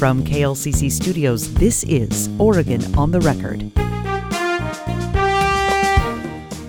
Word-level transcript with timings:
From 0.00 0.24
KLCC 0.24 0.90
Studios, 0.90 1.52
this 1.52 1.84
is 1.84 2.30
Oregon 2.38 2.82
on 2.96 3.10
the 3.10 3.20
Record. 3.20 3.70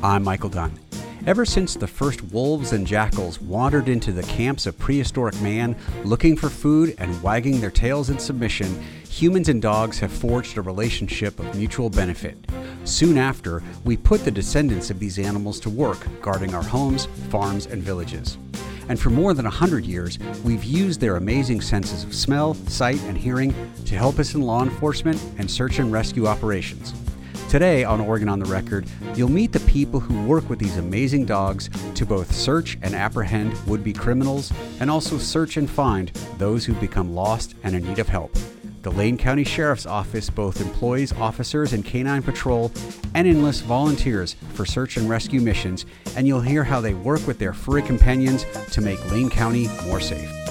I'm 0.03 0.25
Michael 0.25 0.49
Dunn. 0.49 0.77
Ever 1.25 1.45
since 1.45 1.75
the 1.75 1.87
first 1.87 2.21
wolves 2.33 2.73
and 2.73 2.85
jackals 2.85 3.39
wandered 3.39 3.87
into 3.87 4.11
the 4.11 4.23
camps 4.23 4.65
of 4.65 4.77
prehistoric 4.77 5.39
man 5.41 5.77
looking 6.03 6.35
for 6.35 6.49
food 6.49 6.93
and 6.97 7.23
wagging 7.23 7.61
their 7.61 7.71
tails 7.71 8.09
in 8.09 8.19
submission, 8.19 8.83
humans 9.07 9.47
and 9.47 9.61
dogs 9.61 9.97
have 9.99 10.11
forged 10.11 10.57
a 10.57 10.61
relationship 10.61 11.39
of 11.39 11.55
mutual 11.55 11.89
benefit. 11.89 12.35
Soon 12.83 13.17
after, 13.17 13.63
we 13.85 13.95
put 13.95 14.25
the 14.25 14.31
descendants 14.31 14.89
of 14.89 14.99
these 14.99 15.17
animals 15.17 15.61
to 15.61 15.69
work 15.69 16.05
guarding 16.21 16.53
our 16.53 16.63
homes, 16.63 17.05
farms, 17.29 17.65
and 17.65 17.81
villages. 17.81 18.37
And 18.89 18.99
for 18.99 19.09
more 19.09 19.33
than 19.33 19.45
a 19.45 19.49
hundred 19.49 19.85
years, 19.85 20.19
we've 20.43 20.63
used 20.63 20.99
their 20.99 21.15
amazing 21.15 21.61
senses 21.61 22.03
of 22.03 22.13
smell, 22.13 22.53
sight, 22.53 23.01
and 23.03 23.17
hearing 23.17 23.53
to 23.85 23.95
help 23.95 24.19
us 24.19 24.35
in 24.35 24.41
law 24.41 24.63
enforcement 24.63 25.21
and 25.37 25.49
search 25.49 25.79
and 25.79 25.91
rescue 25.91 26.27
operations. 26.27 26.93
Today 27.49 27.83
on 27.83 27.99
Oregon 27.99 28.29
on 28.29 28.39
the 28.39 28.45
Record, 28.45 28.85
you'll 29.13 29.29
meet 29.29 29.51
the 29.51 29.59
people 29.61 29.99
who 29.99 30.25
work 30.25 30.49
with 30.49 30.57
these 30.57 30.77
amazing 30.77 31.25
dogs 31.25 31.69
to 31.95 32.05
both 32.05 32.33
search 32.33 32.77
and 32.81 32.95
apprehend 32.95 33.53
would 33.67 33.83
be 33.83 33.91
criminals 33.91 34.53
and 34.79 34.89
also 34.89 35.17
search 35.17 35.57
and 35.57 35.69
find 35.69 36.09
those 36.37 36.63
who've 36.63 36.79
become 36.79 37.13
lost 37.13 37.55
and 37.63 37.75
in 37.75 37.83
need 37.83 37.99
of 37.99 38.07
help. 38.07 38.33
The 38.81 38.91
Lane 38.91 39.15
County 39.15 39.43
Sheriff's 39.43 39.85
Office 39.85 40.31
both 40.31 40.59
employs 40.59 41.13
officers 41.13 41.73
in 41.73 41.83
canine 41.83 42.23
patrol 42.23 42.71
and 43.13 43.27
enlists 43.27 43.61
volunteers 43.61 44.35
for 44.53 44.65
search 44.65 44.97
and 44.97 45.07
rescue 45.07 45.39
missions, 45.39 45.85
and 46.15 46.27
you'll 46.27 46.41
hear 46.41 46.63
how 46.63 46.81
they 46.81 46.95
work 46.95 47.27
with 47.27 47.37
their 47.37 47.53
furry 47.53 47.83
companions 47.83 48.43
to 48.71 48.81
make 48.81 49.11
Lane 49.11 49.29
County 49.29 49.67
more 49.85 49.99
safe. 49.99 50.50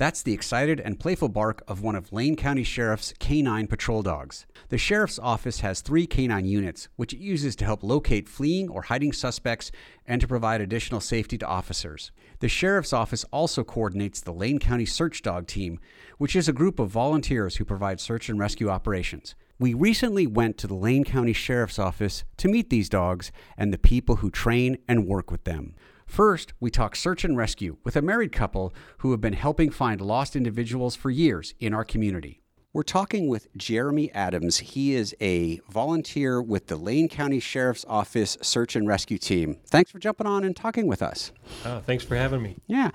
That's 0.00 0.22
the 0.22 0.32
excited 0.32 0.80
and 0.80 0.98
playful 0.98 1.28
bark 1.28 1.62
of 1.68 1.82
one 1.82 1.94
of 1.94 2.10
Lane 2.10 2.34
County 2.34 2.64
Sheriff's 2.64 3.12
canine 3.18 3.66
patrol 3.66 4.00
dogs. 4.00 4.46
The 4.70 4.78
Sheriff's 4.78 5.18
Office 5.18 5.60
has 5.60 5.82
three 5.82 6.06
canine 6.06 6.46
units, 6.46 6.88
which 6.96 7.12
it 7.12 7.18
uses 7.18 7.54
to 7.56 7.66
help 7.66 7.82
locate 7.82 8.26
fleeing 8.26 8.70
or 8.70 8.80
hiding 8.80 9.12
suspects 9.12 9.70
and 10.06 10.18
to 10.22 10.26
provide 10.26 10.62
additional 10.62 11.02
safety 11.02 11.36
to 11.36 11.46
officers. 11.46 12.12
The 12.38 12.48
Sheriff's 12.48 12.94
Office 12.94 13.26
also 13.30 13.62
coordinates 13.62 14.22
the 14.22 14.32
Lane 14.32 14.58
County 14.58 14.86
Search 14.86 15.20
Dog 15.20 15.46
Team, 15.46 15.78
which 16.16 16.34
is 16.34 16.48
a 16.48 16.54
group 16.54 16.78
of 16.78 16.88
volunteers 16.88 17.56
who 17.56 17.66
provide 17.66 18.00
search 18.00 18.30
and 18.30 18.38
rescue 18.38 18.70
operations. 18.70 19.34
We 19.58 19.74
recently 19.74 20.26
went 20.26 20.56
to 20.56 20.66
the 20.66 20.72
Lane 20.72 21.04
County 21.04 21.34
Sheriff's 21.34 21.78
Office 21.78 22.24
to 22.38 22.48
meet 22.48 22.70
these 22.70 22.88
dogs 22.88 23.30
and 23.58 23.70
the 23.70 23.76
people 23.76 24.16
who 24.16 24.30
train 24.30 24.78
and 24.88 25.06
work 25.06 25.30
with 25.30 25.44
them. 25.44 25.74
First, 26.10 26.54
we 26.58 26.72
talk 26.72 26.96
search 26.96 27.22
and 27.22 27.36
rescue 27.36 27.76
with 27.84 27.94
a 27.94 28.02
married 28.02 28.32
couple 28.32 28.74
who 28.98 29.12
have 29.12 29.20
been 29.20 29.32
helping 29.32 29.70
find 29.70 30.00
lost 30.00 30.34
individuals 30.34 30.96
for 30.96 31.08
years 31.08 31.54
in 31.60 31.72
our 31.72 31.84
community. 31.84 32.42
We're 32.72 32.82
talking 32.82 33.28
with 33.28 33.46
Jeremy 33.56 34.10
Adams. 34.10 34.58
He 34.58 34.96
is 34.96 35.14
a 35.20 35.60
volunteer 35.70 36.42
with 36.42 36.66
the 36.66 36.74
Lane 36.74 37.08
County 37.08 37.38
Sheriff's 37.38 37.84
Office 37.88 38.36
Search 38.42 38.74
and 38.74 38.88
Rescue 38.88 39.18
Team. 39.18 39.58
Thanks 39.68 39.92
for 39.92 40.00
jumping 40.00 40.26
on 40.26 40.42
and 40.42 40.56
talking 40.56 40.88
with 40.88 41.00
us. 41.00 41.30
Uh, 41.64 41.78
thanks 41.78 42.02
for 42.02 42.16
having 42.16 42.42
me. 42.42 42.56
Yeah. 42.66 42.90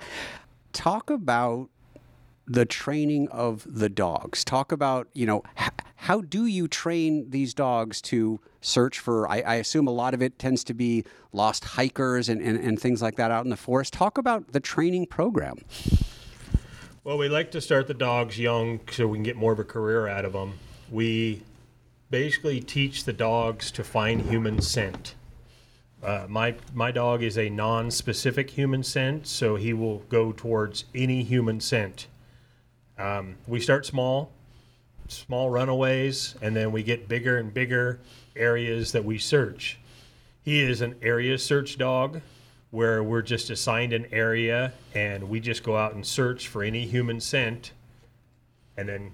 Talk 0.74 1.08
about 1.08 1.70
the 2.46 2.64
training 2.64 3.28
of 3.28 3.66
the 3.66 3.88
dogs. 3.88 4.44
Talk 4.44 4.72
about, 4.72 5.08
you 5.12 5.26
know, 5.26 5.42
h- 5.60 5.70
how 5.96 6.20
do 6.20 6.46
you 6.46 6.68
train 6.68 7.30
these 7.30 7.52
dogs 7.54 8.00
to 8.02 8.40
search 8.60 9.00
for? 9.00 9.28
I, 9.28 9.40
I, 9.40 9.54
assume 9.56 9.88
a 9.88 9.92
lot 9.92 10.14
of 10.14 10.22
it 10.22 10.38
tends 10.38 10.62
to 10.64 10.74
be 10.74 11.04
lost 11.32 11.64
hikers 11.64 12.28
and, 12.28 12.40
and, 12.40 12.58
and 12.58 12.80
things 12.80 13.02
like 13.02 13.16
that 13.16 13.30
out 13.30 13.44
in 13.44 13.50
the 13.50 13.56
forest. 13.56 13.92
Talk 13.92 14.16
about 14.16 14.52
the 14.52 14.60
training 14.60 15.06
program. 15.06 15.58
Well, 17.02 17.18
we 17.18 17.28
like 17.28 17.50
to 17.52 17.60
start 17.60 17.88
the 17.88 17.94
dogs 17.94 18.38
young 18.38 18.80
so 18.90 19.06
we 19.06 19.18
can 19.18 19.24
get 19.24 19.36
more 19.36 19.52
of 19.52 19.58
a 19.58 19.64
career 19.64 20.06
out 20.06 20.24
of 20.24 20.32
them. 20.32 20.54
We 20.90 21.42
basically 22.10 22.60
teach 22.60 23.04
the 23.04 23.12
dogs 23.12 23.70
to 23.72 23.84
find 23.84 24.22
human 24.22 24.60
scent. 24.60 25.14
Uh, 26.02 26.26
my 26.28 26.54
my 26.74 26.92
dog 26.92 27.22
is 27.22 27.38
a 27.38 27.48
non-specific 27.48 28.50
human 28.50 28.82
scent, 28.82 29.26
so 29.26 29.56
he 29.56 29.72
will 29.72 30.00
go 30.08 30.30
towards 30.30 30.84
any 30.94 31.22
human 31.24 31.60
scent. 31.60 32.06
Um, 32.98 33.36
we 33.46 33.60
start 33.60 33.84
small, 33.84 34.30
small 35.08 35.50
runaways, 35.50 36.34
and 36.40 36.56
then 36.56 36.72
we 36.72 36.82
get 36.82 37.08
bigger 37.08 37.38
and 37.38 37.52
bigger 37.52 38.00
areas 38.34 38.92
that 38.92 39.04
we 39.04 39.18
search. 39.18 39.78
He 40.42 40.60
is 40.60 40.80
an 40.80 40.94
area 41.02 41.38
search 41.38 41.76
dog 41.76 42.22
where 42.70 43.02
we're 43.02 43.22
just 43.22 43.50
assigned 43.50 43.92
an 43.92 44.06
area 44.12 44.72
and 44.94 45.28
we 45.28 45.40
just 45.40 45.62
go 45.62 45.76
out 45.76 45.94
and 45.94 46.06
search 46.06 46.48
for 46.48 46.62
any 46.62 46.86
human 46.86 47.20
scent 47.20 47.72
and 48.76 48.88
then 48.88 49.12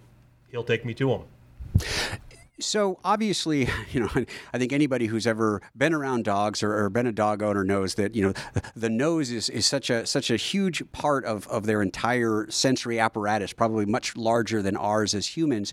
he'll 0.50 0.64
take 0.64 0.84
me 0.84 0.94
to 0.94 1.08
them. 1.08 2.18
So 2.62 2.98
obviously, 3.04 3.68
you 3.92 4.00
know, 4.00 4.08
I 4.52 4.58
think 4.58 4.72
anybody 4.72 5.06
who's 5.06 5.26
ever 5.26 5.60
been 5.76 5.92
around 5.92 6.24
dogs 6.24 6.62
or, 6.62 6.84
or, 6.84 6.90
been 6.90 7.06
a 7.06 7.12
dog 7.12 7.42
owner 7.42 7.64
knows 7.64 7.94
that 7.94 8.14
you 8.14 8.22
know 8.22 8.32
the 8.76 8.90
nose 8.90 9.30
is, 9.30 9.48
is 9.48 9.66
such 9.66 9.90
a 9.90 10.06
such 10.06 10.30
a 10.30 10.36
huge 10.36 10.82
part 10.92 11.24
of, 11.24 11.46
of 11.48 11.66
their 11.66 11.82
entire 11.82 12.46
sensory 12.50 12.98
apparatus, 12.98 13.52
probably 13.52 13.86
much 13.86 14.16
larger 14.16 14.62
than 14.62 14.76
ours 14.76 15.14
as 15.14 15.26
humans. 15.26 15.72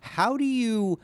How 0.00 0.36
do 0.36 0.44
you 0.44 0.98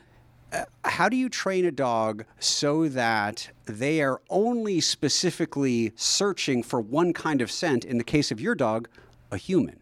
uh, 0.51 0.65
how 0.85 1.09
do 1.09 1.17
you 1.17 1.29
train 1.29 1.65
a 1.65 1.71
dog 1.71 2.25
so 2.39 2.87
that 2.89 3.49
they 3.65 4.01
are 4.01 4.21
only 4.29 4.81
specifically 4.81 5.91
searching 5.95 6.61
for 6.61 6.79
one 6.79 7.13
kind 7.13 7.41
of 7.41 7.49
scent? 7.49 7.85
In 7.85 7.97
the 7.97 8.03
case 8.03 8.31
of 8.31 8.39
your 8.39 8.53
dog, 8.53 8.87
a 9.31 9.37
human. 9.37 9.79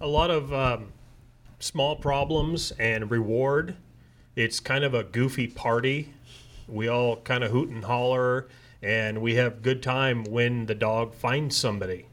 A 0.00 0.06
lot 0.06 0.30
of 0.30 0.52
um, 0.52 0.92
small 1.58 1.96
problems 1.96 2.72
and 2.72 3.10
reward 3.10 3.76
it's 4.36 4.60
kind 4.60 4.84
of 4.84 4.92
a 4.92 5.02
goofy 5.02 5.48
party. 5.48 6.12
We 6.68 6.88
all 6.88 7.16
kind 7.16 7.42
of 7.42 7.50
hoot 7.50 7.70
and 7.70 7.84
holler, 7.84 8.46
and 8.82 9.22
we 9.22 9.36
have 9.36 9.62
good 9.62 9.82
time 9.82 10.24
when 10.24 10.66
the 10.66 10.74
dog 10.74 11.14
finds 11.14 11.56
somebody. 11.56 12.06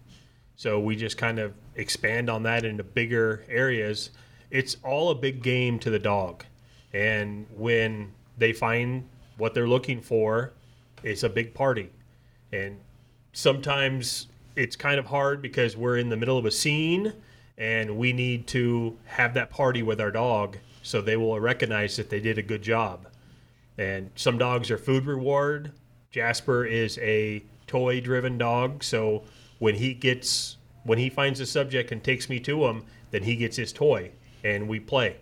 So 0.56 0.80
we 0.80 0.96
just 0.96 1.18
kind 1.18 1.38
of 1.38 1.54
expand 1.76 2.30
on 2.30 2.44
that 2.44 2.64
into 2.64 2.84
bigger 2.84 3.44
areas. 3.50 4.12
It's 4.50 4.78
all 4.84 5.10
a 5.10 5.16
big 5.16 5.44
game 5.44 5.80
to 5.80 5.90
the 5.90 6.00
dog. 6.00 6.46
And 6.94 7.48
when 7.56 8.14
they 8.38 8.54
find 8.54 9.10
what 9.38 9.54
they're 9.54 9.68
looking 9.68 10.00
for, 10.00 10.54
it's 11.04 11.24
a 11.24 11.30
big 11.30 11.54
party. 11.54 11.90
And 12.52 12.80
sometimes 13.34 14.28
it's 14.56 14.76
kind 14.76 15.00
of 15.00 15.08
hard 15.08 15.42
because 15.42 15.76
we're 15.76 15.98
in 15.98 16.10
the 16.10 16.18
middle 16.18 16.38
of 16.38 16.46
a 16.46 16.52
scene 16.52 17.14
and 17.58 17.98
we 17.98 18.14
need 18.14 18.48
to 18.48 18.98
have 19.06 19.34
that 19.34 19.50
party 19.50 19.84
with 19.84 20.00
our 20.00 20.12
dog 20.12 20.58
so 20.84 21.02
they 21.02 21.18
will 21.18 21.40
recognize 21.40 21.96
that 21.96 22.10
they 22.10 22.20
did 22.20 22.38
a 22.38 22.44
good 22.44 22.62
job. 22.62 23.08
And 23.78 24.12
some 24.16 24.38
dogs 24.38 24.70
are 24.70 24.78
food 24.78 25.06
reward. 25.06 25.72
Jasper 26.12 26.66
is 26.66 27.00
a 27.00 27.44
toy 27.66 28.00
driven 28.02 28.38
dog, 28.38 28.84
so 28.84 29.24
when 29.58 29.76
he 29.76 29.96
gets 29.96 30.58
when 30.84 31.00
he 31.00 31.10
finds 31.10 31.40
a 31.40 31.46
subject 31.46 31.92
and 31.92 32.04
takes 32.04 32.30
me 32.30 32.40
to 32.42 32.66
him, 32.66 32.84
then 33.12 33.24
he 33.24 33.36
gets 33.36 33.56
his 33.56 33.72
toy 33.74 34.12
and 34.44 34.68
we 34.68 34.80
play. 34.80 35.18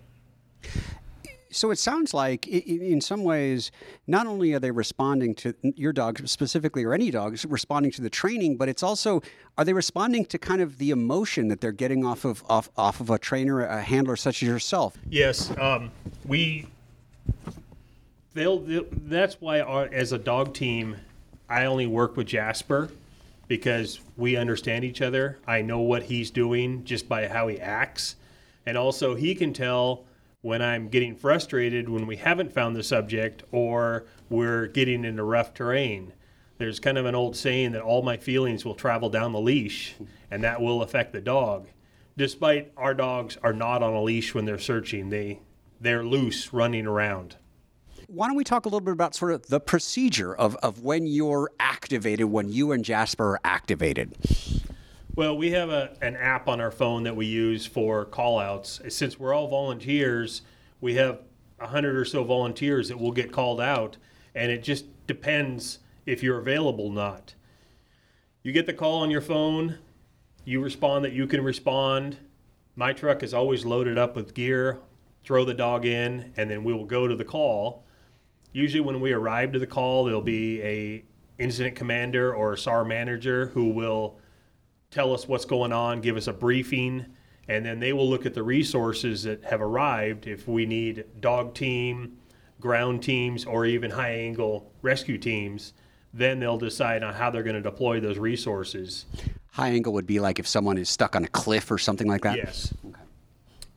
So 1.51 1.69
it 1.71 1.79
sounds 1.79 2.13
like, 2.13 2.47
in 2.47 3.01
some 3.01 3.23
ways, 3.23 3.71
not 4.07 4.25
only 4.25 4.53
are 4.53 4.59
they 4.59 4.71
responding 4.71 5.35
to 5.35 5.53
your 5.63 5.91
dog 5.93 6.27
specifically, 6.27 6.83
or 6.83 6.93
any 6.93 7.11
dogs 7.11 7.45
responding 7.45 7.91
to 7.93 8.01
the 8.01 8.09
training, 8.09 8.57
but 8.57 8.69
it's 8.69 8.83
also 8.83 9.21
are 9.57 9.65
they 9.65 9.73
responding 9.73 10.25
to 10.25 10.39
kind 10.39 10.61
of 10.61 10.77
the 10.77 10.91
emotion 10.91 11.49
that 11.49 11.61
they're 11.61 11.71
getting 11.71 12.05
off 12.05 12.25
of 12.25 12.43
off, 12.49 12.69
off 12.77 13.01
of 13.01 13.09
a 13.09 13.19
trainer, 13.19 13.65
a 13.65 13.81
handler 13.81 14.15
such 14.15 14.41
as 14.41 14.47
yourself? 14.47 14.97
Yes, 15.09 15.51
um, 15.57 15.91
we. 16.25 16.67
They'll, 18.33 18.59
they'll. 18.59 18.85
That's 18.91 19.41
why, 19.41 19.59
our, 19.59 19.89
as 19.91 20.13
a 20.13 20.17
dog 20.17 20.53
team, 20.53 20.95
I 21.49 21.65
only 21.65 21.85
work 21.85 22.15
with 22.15 22.27
Jasper 22.27 22.89
because 23.49 23.99
we 24.15 24.37
understand 24.37 24.85
each 24.85 25.01
other. 25.01 25.37
I 25.45 25.61
know 25.61 25.79
what 25.79 26.03
he's 26.03 26.31
doing 26.31 26.85
just 26.85 27.09
by 27.09 27.27
how 27.27 27.49
he 27.49 27.59
acts, 27.59 28.15
and 28.65 28.77
also 28.77 29.15
he 29.15 29.35
can 29.35 29.51
tell 29.51 30.05
when 30.41 30.61
I'm 30.61 30.89
getting 30.89 31.15
frustrated 31.15 31.87
when 31.87 32.07
we 32.07 32.17
haven't 32.17 32.53
found 32.53 32.75
the 32.75 32.83
subject 32.83 33.43
or 33.51 34.05
we're 34.29 34.67
getting 34.67 35.05
into 35.05 35.23
rough 35.23 35.53
terrain. 35.53 36.13
There's 36.57 36.79
kind 36.79 36.97
of 36.97 37.05
an 37.05 37.15
old 37.15 37.35
saying 37.35 37.71
that 37.71 37.81
all 37.81 38.01
my 38.01 38.17
feelings 38.17 38.65
will 38.65 38.75
travel 38.75 39.09
down 39.09 39.33
the 39.33 39.39
leash 39.39 39.95
and 40.29 40.43
that 40.43 40.61
will 40.61 40.81
affect 40.83 41.13
the 41.13 41.21
dog. 41.21 41.67
Despite 42.17 42.71
our 42.77 42.93
dogs 42.93 43.37
are 43.41 43.53
not 43.53 43.81
on 43.81 43.93
a 43.93 44.01
leash 44.01 44.33
when 44.33 44.45
they're 44.45 44.59
searching, 44.59 45.09
they 45.09 45.39
they're 45.79 46.03
loose 46.03 46.53
running 46.53 46.85
around. 46.85 47.37
Why 48.07 48.27
don't 48.27 48.35
we 48.35 48.43
talk 48.43 48.65
a 48.65 48.69
little 48.69 48.81
bit 48.81 48.91
about 48.91 49.15
sort 49.15 49.31
of 49.31 49.47
the 49.47 49.59
procedure 49.59 50.35
of, 50.35 50.55
of 50.57 50.83
when 50.83 51.07
you're 51.07 51.49
activated, 51.59 52.27
when 52.27 52.49
you 52.49 52.71
and 52.71 52.83
Jasper 52.83 53.31
are 53.31 53.39
activated? 53.43 54.15
Well, 55.13 55.37
we 55.37 55.51
have 55.51 55.69
a, 55.69 55.97
an 56.01 56.15
app 56.15 56.47
on 56.47 56.61
our 56.61 56.71
phone 56.71 57.03
that 57.03 57.17
we 57.17 57.25
use 57.25 57.65
for 57.65 58.05
call 58.05 58.39
outs. 58.39 58.79
Since 58.87 59.19
we're 59.19 59.33
all 59.33 59.49
volunteers, 59.49 60.41
we 60.79 60.95
have 60.95 61.19
100 61.57 61.97
or 61.97 62.05
so 62.05 62.23
volunteers 62.23 62.87
that 62.87 62.97
will 62.97 63.11
get 63.11 63.29
called 63.29 63.59
out, 63.59 63.97
and 64.33 64.49
it 64.49 64.63
just 64.63 64.85
depends 65.07 65.79
if 66.05 66.23
you're 66.23 66.37
available, 66.37 66.87
or 66.87 66.93
not. 66.93 67.35
You 68.41 68.53
get 68.53 68.67
the 68.67 68.73
call 68.73 69.01
on 69.01 69.11
your 69.11 69.19
phone, 69.19 69.79
you 70.45 70.61
respond 70.61 71.03
that 71.03 71.11
you 71.11 71.27
can 71.27 71.43
respond. 71.43 72.17
My 72.77 72.93
truck 72.93 73.21
is 73.21 73.33
always 73.33 73.65
loaded 73.65 73.97
up 73.97 74.15
with 74.15 74.33
gear. 74.33 74.79
Throw 75.25 75.43
the 75.43 75.53
dog 75.53 75.85
in, 75.85 76.31
and 76.37 76.49
then 76.49 76.63
we 76.63 76.71
will 76.73 76.85
go 76.85 77.05
to 77.05 77.17
the 77.17 77.25
call. 77.25 77.83
Usually, 78.53 78.79
when 78.79 79.01
we 79.01 79.11
arrive 79.11 79.51
to 79.51 79.59
the 79.59 79.67
call, 79.67 80.05
there'll 80.05 80.21
be 80.21 80.61
a 80.63 81.03
incident 81.37 81.75
commander 81.75 82.33
or 82.33 82.53
a 82.53 82.57
SAR 82.57 82.85
manager 82.85 83.47
who 83.47 83.71
will 83.71 84.20
tell 84.91 85.13
us 85.13 85.27
what's 85.27 85.45
going 85.45 85.71
on, 85.71 86.01
give 86.01 86.17
us 86.17 86.27
a 86.27 86.33
briefing, 86.33 87.05
and 87.47 87.65
then 87.65 87.79
they 87.79 87.93
will 87.93 88.07
look 88.07 88.25
at 88.25 88.33
the 88.33 88.43
resources 88.43 89.23
that 89.23 89.43
have 89.45 89.61
arrived 89.61 90.27
if 90.27 90.47
we 90.47 90.65
need 90.65 91.05
dog 91.19 91.53
team, 91.55 92.17
ground 92.59 93.01
teams, 93.01 93.45
or 93.45 93.65
even 93.65 93.89
high 93.89 94.11
angle 94.11 94.71
rescue 94.81 95.17
teams. 95.17 95.73
Then 96.13 96.39
they'll 96.39 96.57
decide 96.57 97.03
on 97.03 97.13
how 97.13 97.31
they're 97.31 97.41
going 97.41 97.55
to 97.55 97.61
deploy 97.61 98.01
those 98.01 98.17
resources. 98.17 99.05
High 99.53 99.69
angle 99.69 99.93
would 99.93 100.05
be 100.05 100.19
like 100.19 100.39
if 100.39 100.47
someone 100.47 100.77
is 100.77 100.89
stuck 100.89 101.15
on 101.15 101.23
a 101.23 101.29
cliff 101.29 101.71
or 101.71 101.77
something 101.77 102.07
like 102.07 102.21
that? 102.23 102.35
Yes. 102.35 102.73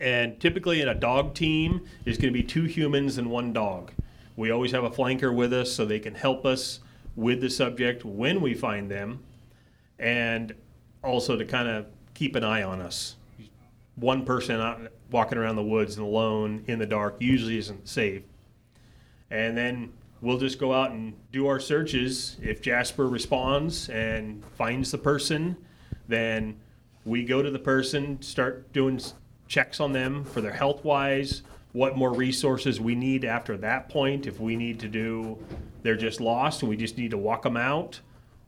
And 0.00 0.38
typically 0.40 0.81
in 0.81 0.88
a 0.88 0.94
dog 0.94 1.34
team, 1.34 1.87
there's 2.05 2.19
going 2.19 2.32
to 2.32 2.38
be 2.38 2.43
two 2.43 2.64
humans 2.64 3.19
and 3.19 3.31
one 3.31 3.52
dog. 3.52 3.93
We 4.37 4.50
always 4.50 4.72
have 4.72 4.82
a 4.82 4.90
flanker 4.90 5.34
with 5.34 5.52
us 5.52 5.72
so 5.72 5.84
they 5.84 6.00
can 6.00 6.16
help 6.16 6.44
us 6.44 6.81
with 7.14 7.40
the 7.40 7.49
subject 7.49 8.05
when 8.05 8.40
we 8.40 8.55
find 8.55 8.90
them 8.90 9.22
and 9.99 10.52
also 11.04 11.36
to 11.36 11.44
kind 11.44 11.68
of 11.68 11.86
keep 12.14 12.34
an 12.34 12.44
eye 12.44 12.62
on 12.62 12.80
us. 12.80 13.16
One 13.96 14.24
person 14.24 14.60
out 14.60 14.80
walking 15.10 15.38
around 15.38 15.56
the 15.56 15.62
woods 15.62 15.96
and 15.96 16.06
alone 16.06 16.64
in 16.66 16.78
the 16.78 16.86
dark 16.86 17.16
usually 17.20 17.58
isn't 17.58 17.88
safe. 17.88 18.22
And 19.30 19.56
then 19.56 19.92
we'll 20.20 20.38
just 20.38 20.58
go 20.58 20.72
out 20.72 20.90
and 20.90 21.14
do 21.30 21.46
our 21.46 21.60
searches. 21.60 22.36
If 22.42 22.62
Jasper 22.62 23.08
responds 23.08 23.88
and 23.90 24.42
finds 24.56 24.90
the 24.90 24.98
person, 24.98 25.56
then 26.08 26.58
we 27.04 27.24
go 27.24 27.42
to 27.42 27.50
the 27.50 27.58
person, 27.58 28.20
start 28.22 28.72
doing 28.72 29.00
checks 29.46 29.78
on 29.78 29.92
them 29.92 30.24
for 30.24 30.40
their 30.40 30.52
health 30.52 30.84
wise, 30.84 31.42
what 31.72 31.96
more 31.96 32.12
resources 32.12 32.80
we 32.80 32.94
need 32.94 33.24
after 33.24 33.56
that 33.58 33.88
point. 33.88 34.26
If 34.26 34.40
we 34.40 34.56
need 34.56 34.80
to 34.80 34.88
do, 34.88 35.38
they're 35.82 35.96
just 35.96 36.20
lost 36.20 36.62
and 36.62 36.68
we 36.68 36.76
just 36.76 36.96
need 36.96 37.10
to 37.10 37.18
walk 37.18 37.42
them 37.42 37.56
out, 37.56 38.00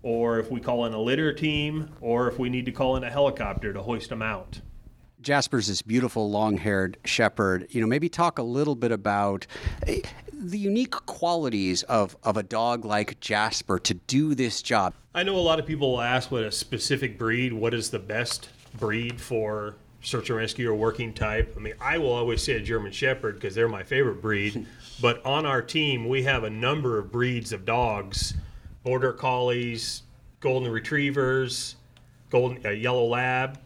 or 0.06 0.38
if 0.38 0.52
we 0.52 0.60
call 0.60 0.84
in 0.84 0.92
a 0.92 1.00
litter 1.00 1.32
team, 1.32 1.90
or 2.00 2.28
if 2.28 2.38
we 2.38 2.48
need 2.48 2.64
to 2.64 2.70
call 2.70 2.94
in 2.94 3.02
a 3.02 3.10
helicopter 3.10 3.72
to 3.72 3.82
hoist 3.82 4.08
them 4.08 4.22
out. 4.22 4.60
Jasper's 5.20 5.66
this 5.66 5.82
beautiful 5.82 6.30
long-haired 6.30 6.96
shepherd. 7.04 7.66
You 7.70 7.80
know, 7.80 7.88
maybe 7.88 8.08
talk 8.08 8.38
a 8.38 8.44
little 8.44 8.76
bit 8.76 8.92
about 8.92 9.48
eh, 9.84 10.02
the 10.32 10.58
unique 10.58 10.92
qualities 10.92 11.82
of, 11.82 12.16
of 12.22 12.36
a 12.36 12.44
dog 12.44 12.84
like 12.84 13.18
Jasper 13.18 13.80
to 13.80 13.94
do 13.94 14.36
this 14.36 14.62
job. 14.62 14.94
I 15.12 15.24
know 15.24 15.34
a 15.34 15.42
lot 15.42 15.58
of 15.58 15.66
people 15.66 16.00
ask 16.00 16.30
what 16.30 16.44
a 16.44 16.52
specific 16.52 17.18
breed, 17.18 17.52
what 17.52 17.74
is 17.74 17.90
the 17.90 17.98
best 17.98 18.48
breed 18.78 19.20
for 19.20 19.74
search 20.02 20.30
and 20.30 20.38
rescue 20.38 20.70
or 20.70 20.74
working 20.76 21.14
type. 21.14 21.52
I 21.56 21.60
mean, 21.60 21.74
I 21.80 21.98
will 21.98 22.12
always 22.12 22.44
say 22.44 22.52
a 22.52 22.60
German 22.60 22.92
Shepherd 22.92 23.34
because 23.34 23.56
they're 23.56 23.66
my 23.66 23.82
favorite 23.82 24.22
breed. 24.22 24.66
but 25.00 25.26
on 25.26 25.44
our 25.44 25.62
team, 25.62 26.08
we 26.08 26.22
have 26.22 26.44
a 26.44 26.50
number 26.50 26.96
of 26.96 27.10
breeds 27.10 27.52
of 27.52 27.64
dogs: 27.64 28.34
border 28.86 29.12
collies, 29.12 30.04
golden 30.38 30.70
retrievers, 30.70 31.74
golden 32.30 32.64
uh, 32.64 32.70
yellow 32.70 33.04
lab. 33.04 33.58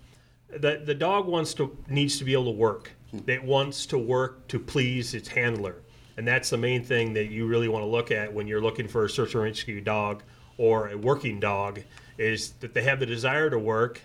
The 0.49 0.82
the 0.84 0.94
dog 0.94 1.26
wants 1.26 1.52
to 1.55 1.76
needs 1.88 2.19
to 2.19 2.25
be 2.25 2.32
able 2.32 2.46
to 2.46 2.58
work. 2.58 2.90
It 3.26 3.44
wants 3.44 3.87
to 3.87 3.99
work 3.99 4.49
to 4.49 4.58
please 4.58 5.12
its 5.14 5.28
handler, 5.28 5.76
and 6.17 6.26
that's 6.26 6.49
the 6.49 6.56
main 6.56 6.82
thing 6.82 7.12
that 7.12 7.26
you 7.26 7.46
really 7.46 7.69
want 7.69 7.84
to 7.84 7.88
look 7.88 8.11
at 8.11 8.32
when 8.32 8.46
you're 8.46 8.62
looking 8.62 8.88
for 8.88 9.05
a 9.05 9.11
search 9.11 9.34
and 9.34 9.44
rescue 9.44 9.82
dog 9.82 10.22
or 10.56 10.88
a 10.88 10.96
working 10.96 11.38
dog. 11.38 11.81
Is 12.16 12.52
that 12.61 12.73
they 12.73 12.82
have 12.82 12.99
the 12.99 13.06
desire 13.06 13.50
to 13.50 13.58
work 13.58 14.00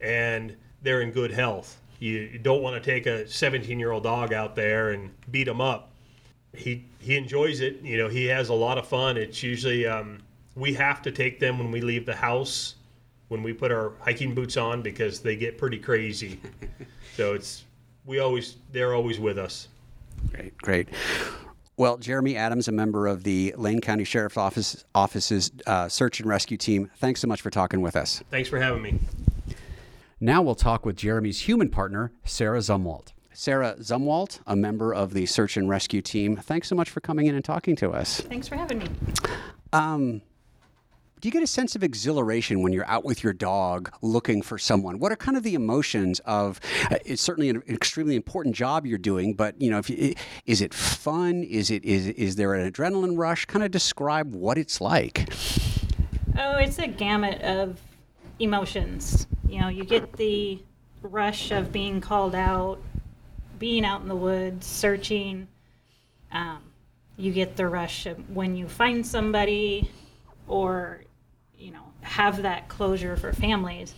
and 0.00 0.56
they're 0.82 1.00
in 1.00 1.12
good 1.12 1.30
health. 1.30 1.78
You, 1.98 2.28
you 2.32 2.38
don't 2.38 2.62
want 2.62 2.82
to 2.82 2.90
take 2.90 3.06
a 3.06 3.26
17 3.26 3.78
year 3.78 3.90
old 3.90 4.02
dog 4.02 4.32
out 4.32 4.54
there 4.56 4.90
and 4.90 5.10
beat 5.30 5.48
him 5.48 5.60
up. 5.60 5.90
He 6.54 6.86
he 7.00 7.16
enjoys 7.16 7.60
it. 7.60 7.82
You 7.82 7.98
know, 7.98 8.08
he 8.08 8.26
has 8.26 8.48
a 8.48 8.54
lot 8.54 8.78
of 8.78 8.86
fun. 8.88 9.16
It's 9.18 9.42
usually 9.42 9.86
um, 9.86 10.20
we 10.56 10.74
have 10.74 11.02
to 11.02 11.10
take 11.10 11.40
them 11.40 11.58
when 11.58 11.70
we 11.70 11.80
leave 11.80 12.06
the 12.06 12.14
house, 12.14 12.76
when 13.28 13.42
we 13.42 13.52
put 13.52 13.72
our 13.72 13.92
hiking 14.00 14.34
boots 14.34 14.56
on 14.56 14.82
because 14.82 15.20
they 15.20 15.36
get 15.36 15.58
pretty 15.58 15.78
crazy. 15.78 16.40
so 17.16 17.34
it's 17.34 17.64
we 18.04 18.18
always 18.18 18.56
they're 18.72 18.94
always 18.94 19.18
with 19.18 19.38
us. 19.38 19.68
Great, 20.30 20.56
great. 20.58 20.88
Well, 21.76 21.98
Jeremy 21.98 22.36
Adams, 22.36 22.68
a 22.68 22.72
member 22.72 23.08
of 23.08 23.24
the 23.24 23.52
Lane 23.56 23.80
County 23.80 24.04
Sheriff's 24.04 24.36
Office 24.36 24.84
Office's 24.94 25.50
uh, 25.66 25.88
search 25.88 26.20
and 26.20 26.28
rescue 26.28 26.56
team. 26.56 26.90
Thanks 26.96 27.20
so 27.20 27.26
much 27.26 27.40
for 27.40 27.50
talking 27.50 27.80
with 27.80 27.96
us. 27.96 28.22
Thanks 28.30 28.48
for 28.48 28.60
having 28.60 28.82
me. 28.82 28.98
Now 30.20 30.40
we'll 30.40 30.54
talk 30.54 30.86
with 30.86 30.96
Jeremy's 30.96 31.40
human 31.40 31.68
partner, 31.68 32.12
Sarah 32.24 32.60
Zumwalt. 32.60 33.08
Sarah 33.32 33.74
Zumwalt, 33.80 34.38
a 34.46 34.54
member 34.54 34.94
of 34.94 35.12
the 35.12 35.26
search 35.26 35.56
and 35.56 35.68
rescue 35.68 36.00
team. 36.00 36.36
Thanks 36.36 36.68
so 36.68 36.76
much 36.76 36.88
for 36.88 37.00
coming 37.00 37.26
in 37.26 37.34
and 37.34 37.44
talking 37.44 37.74
to 37.76 37.90
us. 37.90 38.20
Thanks 38.20 38.46
for 38.46 38.54
having 38.54 38.78
me. 38.78 38.86
Um, 39.72 40.22
do 41.24 41.28
you 41.28 41.32
get 41.32 41.42
a 41.42 41.46
sense 41.46 41.74
of 41.74 41.82
exhilaration 41.82 42.60
when 42.62 42.74
you're 42.74 42.86
out 42.86 43.02
with 43.02 43.24
your 43.24 43.32
dog 43.32 43.90
looking 44.02 44.42
for 44.42 44.58
someone? 44.58 44.98
What 44.98 45.10
are 45.10 45.16
kind 45.16 45.38
of 45.38 45.42
the 45.42 45.54
emotions 45.54 46.20
of? 46.26 46.60
Uh, 46.90 46.96
it's 47.06 47.22
certainly 47.22 47.48
an 47.48 47.62
extremely 47.66 48.14
important 48.14 48.54
job 48.54 48.84
you're 48.84 48.98
doing, 48.98 49.32
but 49.32 49.58
you 49.58 49.70
know, 49.70 49.78
if 49.78 49.88
you, 49.88 50.14
is 50.44 50.60
it 50.60 50.74
fun? 50.74 51.42
Is 51.42 51.70
it 51.70 51.82
is 51.82 52.08
is 52.08 52.36
there 52.36 52.52
an 52.52 52.70
adrenaline 52.70 53.16
rush? 53.16 53.46
Kind 53.46 53.64
of 53.64 53.70
describe 53.70 54.34
what 54.34 54.58
it's 54.58 54.82
like. 54.82 55.32
Oh, 56.38 56.58
it's 56.58 56.78
a 56.78 56.88
gamut 56.88 57.40
of 57.40 57.80
emotions. 58.38 59.26
You 59.48 59.62
know, 59.62 59.68
you 59.68 59.84
get 59.84 60.12
the 60.18 60.62
rush 61.00 61.52
of 61.52 61.72
being 61.72 62.02
called 62.02 62.34
out, 62.34 62.82
being 63.58 63.86
out 63.86 64.02
in 64.02 64.08
the 64.08 64.14
woods, 64.14 64.66
searching. 64.66 65.48
Um, 66.32 66.58
you 67.16 67.32
get 67.32 67.56
the 67.56 67.66
rush 67.66 68.06
when 68.28 68.56
you 68.56 68.68
find 68.68 69.06
somebody 69.06 69.90
or, 70.46 71.00
you 71.58 71.70
know, 71.70 71.82
have 72.02 72.42
that 72.42 72.68
closure 72.68 73.16
for 73.16 73.32
families. 73.32 73.94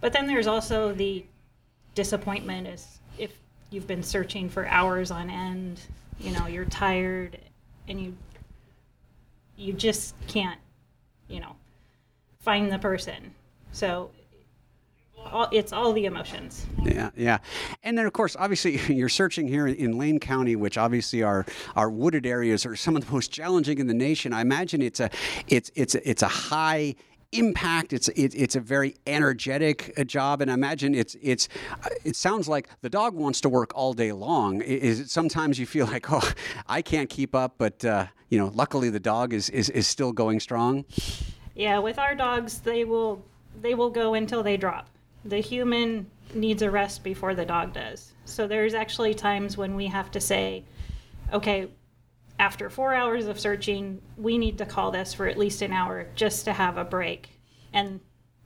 But 0.00 0.12
then 0.12 0.26
there's 0.26 0.46
also 0.46 0.92
the 0.92 1.24
disappointment 1.94 2.66
is 2.66 2.98
if 3.18 3.32
you've 3.70 3.86
been 3.86 4.02
searching 4.02 4.48
for 4.48 4.66
hours 4.66 5.10
on 5.10 5.30
end, 5.30 5.80
you 6.18 6.32
know, 6.32 6.46
you're 6.46 6.64
tired 6.64 7.38
and 7.88 8.00
you 8.00 8.16
you 9.56 9.72
just 9.72 10.14
can't, 10.26 10.58
you 11.28 11.40
know, 11.40 11.54
find 12.40 12.72
the 12.72 12.78
person. 12.78 13.34
So 13.72 14.10
all, 15.34 15.48
it's 15.50 15.72
all 15.72 15.92
the 15.92 16.06
emotions. 16.06 16.66
Yeah, 16.82 17.10
yeah, 17.16 17.38
and 17.82 17.98
then 17.98 18.06
of 18.06 18.12
course, 18.12 18.36
obviously, 18.38 18.76
you're 18.94 19.08
searching 19.08 19.48
here 19.48 19.66
in 19.66 19.98
Lane 19.98 20.20
County, 20.20 20.56
which 20.56 20.78
obviously 20.78 21.22
are 21.22 21.44
our 21.76 21.90
wooded 21.90 22.24
areas 22.26 22.64
are 22.64 22.76
some 22.76 22.96
of 22.96 23.04
the 23.06 23.12
most 23.12 23.32
challenging 23.32 23.78
in 23.78 23.86
the 23.86 23.94
nation. 23.94 24.32
I 24.32 24.40
imagine 24.40 24.80
it's 24.80 25.00
a 25.00 25.10
it's 25.48 25.70
it's 25.74 25.94
a, 25.94 26.08
it's 26.08 26.22
a 26.22 26.28
high 26.28 26.94
impact. 27.32 27.92
It's 27.92 28.08
it, 28.08 28.34
it's 28.34 28.54
a 28.54 28.60
very 28.60 28.94
energetic 29.06 29.92
uh, 29.98 30.04
job, 30.04 30.40
and 30.40 30.50
I 30.50 30.54
imagine 30.54 30.94
it's 30.94 31.16
it's 31.20 31.48
uh, 31.82 31.88
it 32.04 32.16
sounds 32.16 32.48
like 32.48 32.68
the 32.80 32.90
dog 32.90 33.14
wants 33.14 33.40
to 33.42 33.48
work 33.48 33.72
all 33.74 33.92
day 33.92 34.12
long. 34.12 34.62
Is 34.62 35.00
it 35.00 35.10
sometimes 35.10 35.58
you 35.58 35.66
feel 35.66 35.86
like 35.94 36.12
oh 36.12 36.32
I 36.68 36.80
can't 36.80 37.10
keep 37.10 37.34
up, 37.34 37.54
but 37.58 37.84
uh, 37.84 38.06
you 38.28 38.38
know 38.38 38.52
luckily 38.54 38.90
the 38.90 39.00
dog 39.00 39.32
is, 39.32 39.50
is 39.50 39.68
is 39.70 39.86
still 39.86 40.12
going 40.12 40.40
strong. 40.40 40.84
Yeah, 41.54 41.78
with 41.78 41.98
our 41.98 42.14
dogs, 42.14 42.58
they 42.58 42.84
will 42.84 43.22
they 43.60 43.74
will 43.74 43.90
go 43.90 44.14
until 44.14 44.42
they 44.42 44.56
drop 44.56 44.88
the 45.24 45.38
human 45.38 46.10
needs 46.34 46.62
a 46.62 46.70
rest 46.70 47.02
before 47.02 47.34
the 47.34 47.44
dog 47.44 47.72
does. 47.72 48.12
So 48.24 48.46
there's 48.46 48.74
actually 48.74 49.14
times 49.14 49.56
when 49.56 49.74
we 49.74 49.86
have 49.86 50.10
to 50.12 50.20
say, 50.20 50.64
okay, 51.32 51.68
after 52.38 52.68
four 52.68 52.94
hours 52.94 53.26
of 53.26 53.38
searching, 53.38 54.00
we 54.16 54.38
need 54.38 54.58
to 54.58 54.66
call 54.66 54.90
this 54.90 55.14
for 55.14 55.26
at 55.26 55.38
least 55.38 55.62
an 55.62 55.72
hour 55.72 56.08
just 56.14 56.44
to 56.46 56.52
have 56.52 56.76
a 56.76 56.84
break. 56.84 57.28
And 57.72 58.00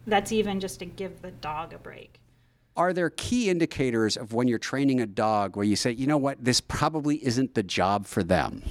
that's 0.06 0.32
even 0.32 0.60
just 0.60 0.78
to 0.80 0.86
give 0.86 1.22
the 1.22 1.30
dog 1.30 1.72
a 1.72 1.78
break. 1.78 2.20
Are 2.76 2.92
there 2.92 3.10
key 3.10 3.50
indicators 3.50 4.16
of 4.16 4.32
when 4.32 4.46
you're 4.46 4.58
training 4.58 5.00
a 5.00 5.06
dog 5.06 5.56
where 5.56 5.64
you 5.64 5.74
say, 5.74 5.90
you 5.90 6.06
know 6.06 6.16
what, 6.16 6.42
this 6.42 6.60
probably 6.60 7.24
isn't 7.24 7.54
the 7.54 7.62
job 7.62 8.06
for 8.06 8.22
them? 8.22 8.62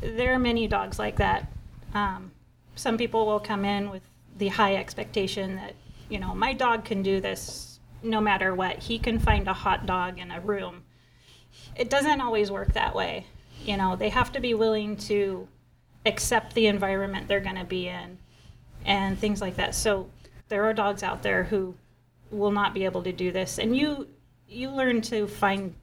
There 0.00 0.32
are 0.34 0.38
many 0.38 0.66
dogs 0.66 0.98
like 0.98 1.16
that. 1.16 1.52
Um, 1.94 2.32
some 2.74 2.98
people 2.98 3.26
will 3.26 3.38
come 3.38 3.64
in 3.64 3.90
with 3.90 4.02
the 4.38 4.48
high 4.48 4.76
expectation 4.76 5.56
that 5.56 5.74
you 6.12 6.18
know, 6.18 6.34
my 6.34 6.52
dog 6.52 6.84
can 6.84 7.02
do 7.02 7.22
this 7.22 7.80
no 8.02 8.20
matter 8.20 8.54
what. 8.54 8.78
He 8.78 8.98
can 8.98 9.18
find 9.18 9.48
a 9.48 9.54
hot 9.54 9.86
dog 9.86 10.18
in 10.18 10.30
a 10.30 10.40
room. 10.40 10.82
It 11.74 11.88
doesn't 11.88 12.20
always 12.20 12.50
work 12.50 12.74
that 12.74 12.94
way. 12.94 13.24
You 13.64 13.78
know, 13.78 13.96
they 13.96 14.10
have 14.10 14.30
to 14.32 14.40
be 14.40 14.52
willing 14.52 14.98
to 15.08 15.48
accept 16.04 16.52
the 16.52 16.66
environment 16.66 17.28
they're 17.28 17.40
going 17.40 17.56
to 17.56 17.64
be 17.64 17.88
in 17.88 18.18
and 18.84 19.18
things 19.18 19.40
like 19.40 19.56
that. 19.56 19.74
So 19.74 20.10
there 20.48 20.64
are 20.64 20.74
dogs 20.74 21.02
out 21.02 21.22
there 21.22 21.44
who 21.44 21.74
will 22.30 22.50
not 22.50 22.74
be 22.74 22.84
able 22.84 23.02
to 23.04 23.12
do 23.12 23.32
this 23.32 23.58
and 23.58 23.76
you 23.76 24.06
you 24.48 24.70
learn 24.70 25.00
to 25.00 25.26
find 25.26 25.74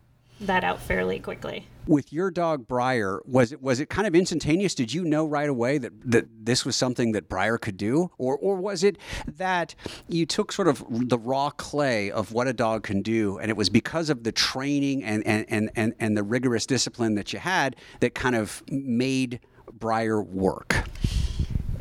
that 0.41 0.63
out 0.63 0.79
fairly 0.79 1.19
quickly. 1.19 1.65
With 1.89 2.13
your 2.13 2.29
dog 2.29 2.67
Briar, 2.67 3.19
was 3.25 3.51
it 3.51 3.63
was 3.63 3.79
it 3.79 3.89
kind 3.89 4.07
of 4.07 4.15
instantaneous? 4.15 4.75
Did 4.75 4.93
you 4.93 5.03
know 5.03 5.25
right 5.25 5.49
away 5.49 5.79
that, 5.79 5.91
that 6.11 6.27
this 6.45 6.63
was 6.63 6.75
something 6.75 7.13
that 7.13 7.27
Briar 7.27 7.57
could 7.57 7.77
do, 7.77 8.11
or 8.19 8.37
or 8.37 8.57
was 8.57 8.83
it 8.83 8.97
that 9.25 9.73
you 10.07 10.27
took 10.27 10.51
sort 10.51 10.67
of 10.67 10.85
the 10.87 11.17
raw 11.17 11.49
clay 11.49 12.11
of 12.11 12.31
what 12.31 12.47
a 12.47 12.53
dog 12.53 12.83
can 12.83 13.01
do, 13.01 13.39
and 13.39 13.49
it 13.49 13.57
was 13.57 13.69
because 13.69 14.11
of 14.11 14.23
the 14.23 14.31
training 14.31 15.03
and 15.03 15.25
and 15.25 15.45
and 15.49 15.71
and, 15.75 15.95
and 15.99 16.15
the 16.15 16.21
rigorous 16.21 16.67
discipline 16.67 17.15
that 17.15 17.33
you 17.33 17.39
had 17.39 17.75
that 18.01 18.13
kind 18.13 18.35
of 18.35 18.63
made 18.69 19.39
Briar 19.73 20.21
work? 20.21 20.75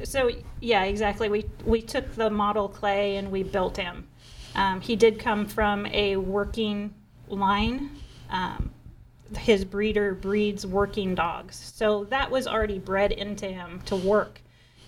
So 0.04 0.30
yeah, 0.60 0.84
exactly. 0.84 1.28
We 1.28 1.44
we 1.66 1.82
took 1.82 2.14
the 2.14 2.30
model 2.30 2.70
clay 2.70 3.16
and 3.16 3.30
we 3.30 3.42
built 3.42 3.76
him. 3.76 4.08
Um, 4.54 4.80
he 4.80 4.96
did 4.96 5.18
come 5.18 5.46
from 5.46 5.84
a 5.86 6.16
working 6.16 6.94
line. 7.28 7.90
Um, 8.30 8.70
his 9.37 9.64
breeder 9.64 10.14
breeds 10.14 10.66
working 10.66 11.14
dogs. 11.14 11.73
So 11.75 12.04
that 12.04 12.30
was 12.30 12.47
already 12.47 12.78
bred 12.78 13.12
into 13.12 13.47
him 13.47 13.80
to 13.87 13.97
work. 13.97 14.40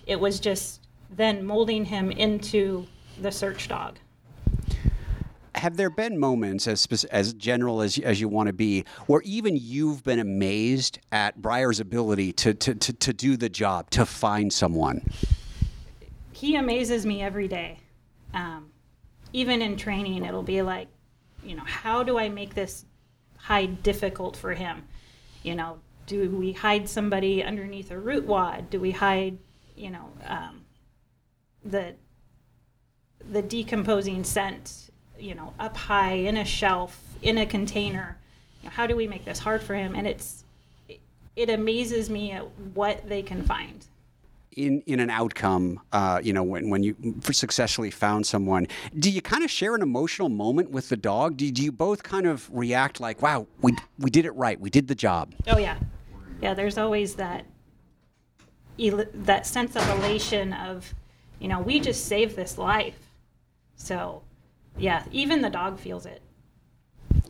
It 0.07 0.19
was 0.19 0.39
just 0.39 0.87
then 1.09 1.45
molding 1.45 1.85
him 1.85 2.11
into 2.11 2.87
the 3.21 3.31
search 3.31 3.67
dog. 3.67 3.97
Have 5.55 5.77
there 5.77 5.89
been 5.89 6.17
moments, 6.17 6.67
as 6.67 6.87
as 7.11 7.33
general 7.33 7.81
as, 7.81 7.99
as 7.99 8.19
you 8.19 8.27
want 8.27 8.47
to 8.47 8.53
be, 8.53 8.85
where 9.05 9.21
even 9.21 9.55
you've 9.55 10.03
been 10.03 10.17
amazed 10.17 10.99
at 11.11 11.39
Briar's 11.39 11.79
ability 11.79 12.33
to, 12.33 12.53
to, 12.53 12.73
to, 12.73 12.93
to 12.93 13.13
do 13.13 13.37
the 13.37 13.49
job, 13.49 13.89
to 13.91 14.05
find 14.05 14.51
someone? 14.51 15.05
He 16.31 16.55
amazes 16.55 17.05
me 17.05 17.21
every 17.21 17.47
day. 17.47 17.79
Um, 18.33 18.71
even 19.33 19.61
in 19.61 19.77
training, 19.77 20.25
it'll 20.25 20.41
be 20.41 20.61
like, 20.63 20.87
you 21.43 21.55
know, 21.55 21.65
how 21.65 22.01
do 22.01 22.17
I 22.17 22.29
make 22.29 22.55
this 22.55 22.85
hide 23.43 23.83
difficult 23.83 24.35
for 24.37 24.53
him? 24.53 24.83
You 25.43 25.55
know, 25.55 25.79
do 26.07 26.29
we 26.29 26.51
hide 26.51 26.89
somebody 26.89 27.43
underneath 27.43 27.91
a 27.91 27.99
root 27.99 28.25
wad? 28.25 28.69
Do 28.69 28.79
we 28.79 28.91
hide, 28.91 29.37
you 29.75 29.89
know, 29.89 30.09
um, 30.25 30.65
the 31.63 31.95
the 33.31 33.41
decomposing 33.41 34.23
scent, 34.23 34.89
you 35.19 35.35
know, 35.35 35.53
up 35.59 35.77
high 35.77 36.13
in 36.13 36.37
a 36.37 36.45
shelf 36.45 37.01
in 37.21 37.37
a 37.37 37.45
container? 37.45 38.17
You 38.61 38.69
know, 38.69 38.73
how 38.73 38.87
do 38.87 38.95
we 38.95 39.07
make 39.07 39.25
this 39.25 39.39
hard 39.39 39.61
for 39.61 39.75
him? 39.75 39.95
And 39.95 40.07
it's 40.07 40.43
it, 40.87 40.99
it 41.35 41.49
amazes 41.49 42.09
me 42.09 42.31
at 42.31 42.45
what 42.73 43.07
they 43.07 43.21
can 43.21 43.43
find 43.43 43.85
in 44.55 44.81
in 44.85 44.99
an 44.99 45.09
outcome, 45.09 45.79
uh, 45.91 46.19
you 46.23 46.33
know, 46.33 46.43
when, 46.43 46.69
when 46.69 46.83
you 46.83 46.95
successfully 47.31 47.91
found 47.91 48.25
someone, 48.25 48.67
do 48.97 49.09
you 49.09 49.21
kind 49.21 49.43
of 49.43 49.51
share 49.51 49.75
an 49.75 49.81
emotional 49.81 50.29
moment 50.29 50.71
with 50.71 50.89
the 50.89 50.97
dog? 50.97 51.37
Do, 51.37 51.49
do 51.51 51.63
you 51.63 51.71
both 51.71 52.03
kind 52.03 52.25
of 52.25 52.49
react 52.51 52.99
like, 52.99 53.21
"Wow, 53.21 53.47
we 53.61 53.75
we 53.97 54.09
did 54.09 54.25
it 54.25 54.31
right, 54.31 54.59
we 54.59 54.69
did 54.69 54.87
the 54.87 54.95
job"? 54.95 55.33
Oh 55.47 55.57
yeah, 55.57 55.77
yeah. 56.41 56.53
There's 56.53 56.77
always 56.77 57.15
that 57.15 57.45
that 58.77 59.45
sense 59.45 59.75
of 59.75 59.87
elation 59.99 60.53
of, 60.53 60.93
you 61.39 61.47
know, 61.47 61.59
we 61.59 61.79
just 61.79 62.05
saved 62.05 62.35
this 62.35 62.57
life. 62.57 62.97
So, 63.75 64.23
yeah, 64.77 65.03
even 65.11 65.41
the 65.41 65.49
dog 65.49 65.79
feels 65.79 66.05
it. 66.05 66.21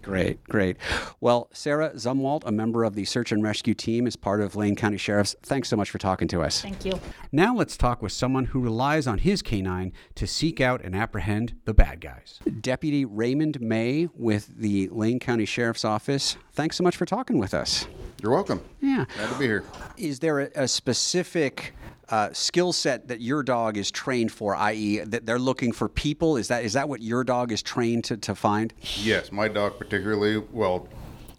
Great, 0.01 0.43
great. 0.45 0.77
Well, 1.19 1.49
Sarah 1.53 1.91
Zumwalt, 1.91 2.43
a 2.45 2.51
member 2.51 2.83
of 2.83 2.95
the 2.95 3.05
search 3.05 3.31
and 3.31 3.43
rescue 3.43 3.73
team, 3.73 4.07
is 4.07 4.15
part 4.15 4.41
of 4.41 4.55
Lane 4.55 4.75
County 4.75 4.97
Sheriff's. 4.97 5.35
Thanks 5.43 5.69
so 5.69 5.75
much 5.75 5.89
for 5.89 5.97
talking 5.97 6.27
to 6.29 6.41
us. 6.41 6.61
Thank 6.61 6.85
you. 6.85 6.99
Now 7.31 7.55
let's 7.55 7.77
talk 7.77 8.01
with 8.01 8.11
someone 8.11 8.45
who 8.45 8.59
relies 8.59 9.07
on 9.07 9.19
his 9.19 9.41
canine 9.41 9.93
to 10.15 10.25
seek 10.25 10.59
out 10.59 10.81
and 10.83 10.95
apprehend 10.95 11.55
the 11.65 11.73
bad 11.73 12.01
guys. 12.01 12.39
Deputy 12.61 13.05
Raymond 13.05 13.61
May 13.61 14.09
with 14.15 14.47
the 14.57 14.89
Lane 14.89 15.19
County 15.19 15.45
Sheriff's 15.45 15.85
Office. 15.85 16.37
Thanks 16.53 16.75
so 16.77 16.83
much 16.83 16.97
for 16.97 17.05
talking 17.05 17.37
with 17.37 17.53
us. 17.53 17.87
You're 18.21 18.31
welcome. 18.31 18.61
Yeah. 18.81 19.05
Glad 19.15 19.29
to 19.29 19.39
be 19.39 19.45
here. 19.45 19.63
Is 19.97 20.19
there 20.19 20.39
a, 20.39 20.49
a 20.55 20.67
specific 20.67 21.73
uh, 22.11 22.31
skill 22.33 22.73
set 22.73 23.07
that 23.07 23.21
your 23.21 23.41
dog 23.41 23.77
is 23.77 23.89
trained 23.89 24.31
for, 24.31 24.55
i.e., 24.55 24.99
that 24.99 25.25
they're 25.25 25.39
looking 25.39 25.71
for 25.71 25.87
people? 25.87 26.37
Is 26.37 26.49
that 26.49 26.63
is 26.63 26.73
that 26.73 26.89
what 26.89 27.01
your 27.01 27.23
dog 27.23 27.51
is 27.51 27.63
trained 27.63 28.03
to, 28.05 28.17
to 28.17 28.35
find? 28.35 28.73
Yes, 28.97 29.31
my 29.31 29.47
dog 29.47 29.77
particularly. 29.77 30.43
Well, 30.51 30.87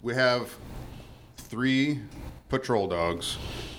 we 0.00 0.14
have 0.14 0.52
three 1.36 2.00
patrol 2.48 2.86
dogs, 2.86 3.36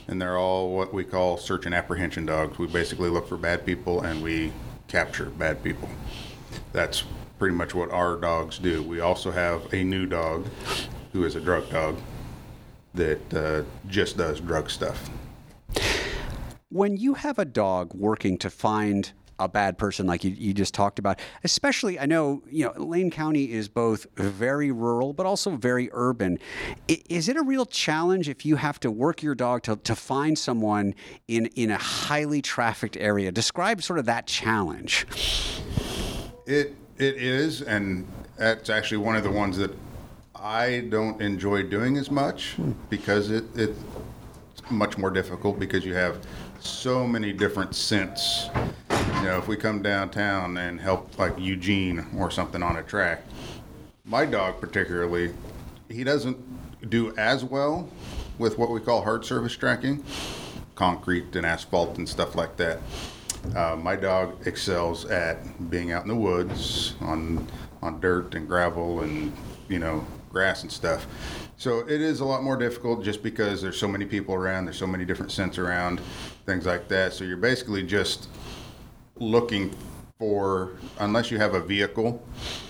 and 0.08 0.22
they're 0.22 0.38
all 0.38 0.76
what 0.76 0.94
we 0.94 1.04
call 1.04 1.38
search 1.38 1.66
and 1.66 1.74
apprehension 1.74 2.26
dogs. 2.26 2.58
We 2.58 2.68
basically 2.68 3.10
look 3.10 3.28
for 3.28 3.38
bad 3.38 3.66
people 3.66 4.02
and 4.02 4.22
we 4.22 4.54
capture 4.88 5.26
bad 5.26 5.64
people. 5.64 5.90
That's 6.72 7.04
pretty 7.40 7.56
much 7.56 7.74
what 7.74 7.92
our 7.92 8.16
dogs 8.18 8.60
do. 8.60 8.84
We 8.84 9.00
also 9.00 9.32
have 9.32 9.74
a 9.74 9.84
new 9.84 10.06
dog 10.06 10.48
who 11.12 11.26
is 11.26 11.36
a 11.36 11.42
drug 11.42 11.70
dog 11.70 11.98
that 12.94 13.34
uh, 13.34 13.64
just 13.88 14.18
does 14.18 14.40
drug 14.40 14.70
stuff. 14.70 15.10
When 16.74 16.98
you 16.98 17.14
have 17.14 17.38
a 17.38 17.46
dog 17.46 17.94
working 17.94 18.40
to 18.40 18.50
find 18.50 19.12
a 19.38 19.48
bad 19.48 19.78
person 19.78 20.08
like 20.08 20.24
you, 20.24 20.32
you 20.32 20.54
just 20.54 20.76
talked 20.76 21.00
about 21.00 21.20
especially 21.44 22.00
i 22.00 22.06
know 22.06 22.44
you 22.50 22.64
know 22.64 22.72
lane 22.84 23.10
county 23.10 23.52
is 23.52 23.68
both 23.68 24.06
very 24.16 24.72
rural 24.72 25.12
but 25.12 25.26
also 25.26 25.56
very 25.56 25.90
urban. 25.92 26.38
Is 26.88 27.30
it 27.30 27.36
a 27.36 27.42
real 27.42 27.66
challenge 27.66 28.30
if 28.30 28.46
you 28.46 28.56
have 28.56 28.80
to 28.82 28.92
work 28.92 29.22
your 29.22 29.36
dog 29.36 29.64
to, 29.64 29.76
to 29.76 29.96
find 29.96 30.38
someone 30.38 30.96
in 31.28 31.48
in 31.56 31.72
a 31.72 31.78
highly 31.78 32.42
trafficked 32.42 32.98
area? 32.98 33.32
Describe 33.32 33.82
sort 33.84 34.00
of 34.00 34.06
that 34.06 34.28
challenge. 34.28 35.06
It 36.46 36.76
it 36.98 37.16
is 37.18 37.62
and 37.62 38.08
that's 38.38 38.70
actually 38.70 38.98
one 38.98 39.16
of 39.16 39.24
the 39.24 39.32
ones 39.32 39.58
that 39.58 39.72
i 40.36 40.86
don't 40.90 41.22
enjoy 41.22 41.64
doing 41.64 41.98
as 41.98 42.10
much 42.10 42.54
hmm. 42.54 42.72
because 42.90 43.30
it 43.30 43.46
it's 43.56 43.80
much 44.70 44.98
more 44.98 45.10
difficult 45.10 45.60
because 45.60 45.86
you 45.86 45.94
have 45.94 46.18
so 46.64 47.06
many 47.06 47.34
different 47.34 47.76
scents. 47.76 48.50
You 48.90 49.24
know, 49.24 49.38
if 49.38 49.48
we 49.48 49.56
come 49.56 49.82
downtown 49.82 50.58
and 50.58 50.80
help 50.80 51.18
like 51.18 51.38
Eugene 51.38 52.06
or 52.18 52.32
something 52.32 52.64
on 52.64 52.78
a 52.78 52.84
track, 52.84 53.24
my 54.06 54.26
dog 54.26 54.60
particularly, 54.60 55.34
he 55.90 56.04
doesn't 56.04 56.38
do 56.90 57.16
as 57.18 57.44
well 57.44 57.90
with 58.38 58.58
what 58.58 58.70
we 58.70 58.80
call 58.80 59.02
hard 59.02 59.24
surface 59.24 59.56
tracking, 59.56 60.04
concrete 60.76 61.36
and 61.36 61.46
asphalt 61.46 61.98
and 61.98 62.08
stuff 62.08 62.36
like 62.36 62.58
that. 62.58 62.80
Uh, 63.56 63.76
my 63.76 63.96
dog 63.96 64.48
excels 64.48 65.06
at 65.06 65.70
being 65.70 65.92
out 65.92 66.04
in 66.04 66.08
the 66.08 66.16
woods 66.16 66.96
on 67.02 67.48
on 67.82 68.00
dirt 68.00 68.34
and 68.36 68.48
gravel 68.48 69.02
and 69.02 69.34
you 69.68 69.80
know 69.80 70.06
grass 70.30 70.64
and 70.64 70.72
stuff. 70.72 71.08
So 71.64 71.80
it 71.88 72.02
is 72.02 72.20
a 72.20 72.26
lot 72.26 72.44
more 72.44 72.58
difficult 72.58 73.06
just 73.06 73.24
because 73.24 73.62
there's 73.62 73.80
so 73.80 73.88
many 73.88 74.04
people 74.04 74.36
around, 74.36 74.66
there's 74.66 74.78
so 74.78 74.86
many 74.86 75.06
different 75.06 75.32
scents 75.32 75.58
around, 75.58 76.02
things 76.46 76.66
like 76.66 76.90
that. 76.90 77.14
So 77.14 77.24
you're 77.24 77.38
basically 77.38 77.84
just 77.84 78.28
looking 79.16 79.74
for, 80.20 80.74
unless 81.00 81.32
you 81.32 81.38
have 81.38 81.54
a 81.54 81.62
vehicle 81.62 82.22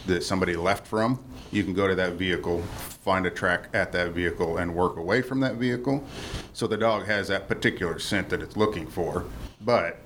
that 0.06 0.22
somebody 0.22 0.56
left 0.56 0.86
from, 0.86 1.20
you 1.52 1.64
can 1.64 1.74
go 1.74 1.88
to 1.88 1.96
that 1.96 2.14
vehicle, 2.14 2.62
find 2.62 3.26
a 3.26 3.32
track 3.32 3.68
at 3.74 3.92
that 3.94 4.12
vehicle, 4.12 4.58
and 4.58 4.76
work 4.76 4.98
away 4.98 5.24
from 5.24 5.40
that 5.40 5.56
vehicle. 5.56 6.06
So 6.54 6.68
the 6.68 6.78
dog 6.78 7.08
has 7.08 7.30
that 7.30 7.48
particular 7.48 7.98
scent 7.98 8.30
that 8.30 8.44
it's 8.44 8.56
looking 8.56 8.86
for. 8.86 9.26
But 9.60 10.02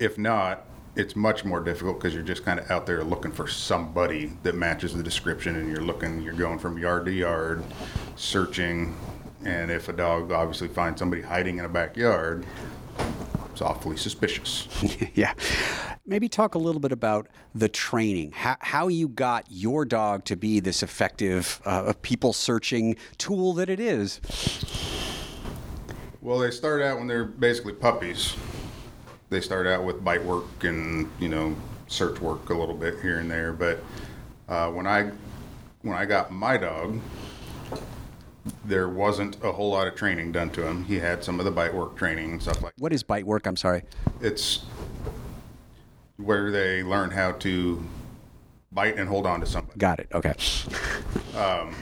if 0.00 0.18
not, 0.18 0.66
it's 0.94 1.16
much 1.16 1.44
more 1.44 1.60
difficult 1.60 1.98
because 1.98 2.12
you're 2.14 2.22
just 2.22 2.44
kind 2.44 2.60
of 2.60 2.70
out 2.70 2.86
there 2.86 3.02
looking 3.02 3.32
for 3.32 3.48
somebody 3.48 4.32
that 4.42 4.54
matches 4.54 4.94
the 4.94 5.02
description 5.02 5.56
and 5.56 5.68
you're 5.68 5.82
looking 5.82 6.20
you're 6.20 6.34
going 6.34 6.58
from 6.58 6.78
yard 6.78 7.06
to 7.06 7.12
yard 7.12 7.62
searching. 8.16 8.94
And 9.44 9.70
if 9.70 9.88
a 9.88 9.92
dog 9.92 10.30
obviously 10.30 10.68
finds 10.68 11.00
somebody 11.00 11.22
hiding 11.22 11.58
in 11.58 11.64
a 11.64 11.68
backyard 11.68 12.46
it's 13.50 13.60
awfully 13.60 13.96
suspicious. 13.96 14.68
Yeah. 15.14 15.34
Maybe 16.04 16.28
talk 16.28 16.54
a 16.54 16.58
little 16.58 16.80
bit 16.80 16.90
about 16.90 17.28
the 17.54 17.68
training. 17.68 18.32
How, 18.32 18.56
how 18.60 18.88
you 18.88 19.08
got 19.08 19.46
your 19.50 19.84
dog 19.84 20.24
to 20.24 20.36
be 20.36 20.58
this 20.58 20.82
effective 20.82 21.60
uh, 21.64 21.92
people 22.02 22.32
searching 22.32 22.96
tool 23.18 23.52
that 23.54 23.68
it 23.70 23.78
is. 23.78 24.20
Well 26.20 26.38
they 26.38 26.50
start 26.50 26.82
out 26.82 26.98
when 26.98 27.06
they're 27.06 27.24
basically 27.24 27.74
puppies 27.74 28.34
they 29.32 29.40
start 29.40 29.66
out 29.66 29.82
with 29.84 30.04
bite 30.04 30.22
work 30.22 30.62
and 30.62 31.10
you 31.18 31.28
know 31.28 31.56
search 31.88 32.20
work 32.20 32.50
a 32.50 32.54
little 32.54 32.74
bit 32.74 33.00
here 33.00 33.18
and 33.18 33.30
there. 33.30 33.52
But 33.52 33.82
uh, 34.48 34.70
when 34.70 34.86
I 34.86 35.10
when 35.80 35.96
I 35.96 36.04
got 36.04 36.30
my 36.30 36.56
dog, 36.56 37.00
there 38.64 38.88
wasn't 38.88 39.42
a 39.42 39.50
whole 39.50 39.70
lot 39.70 39.88
of 39.88 39.96
training 39.96 40.30
done 40.32 40.50
to 40.50 40.66
him. 40.66 40.84
He 40.84 40.98
had 40.98 41.24
some 41.24 41.40
of 41.40 41.44
the 41.44 41.50
bite 41.50 41.74
work 41.74 41.96
training 41.96 42.32
and 42.32 42.42
stuff 42.42 42.62
like. 42.62 42.74
What 42.78 42.92
is 42.92 43.02
bite 43.02 43.26
work? 43.26 43.46
I'm 43.46 43.56
sorry. 43.56 43.82
It's 44.20 44.64
where 46.18 46.52
they 46.52 46.84
learn 46.84 47.10
how 47.10 47.32
to 47.32 47.82
bite 48.70 48.96
and 48.96 49.08
hold 49.08 49.26
on 49.26 49.40
to 49.40 49.46
something. 49.46 49.74
Got 49.78 49.98
it. 49.98 50.08
Okay. 50.14 50.34
Um, 51.36 51.74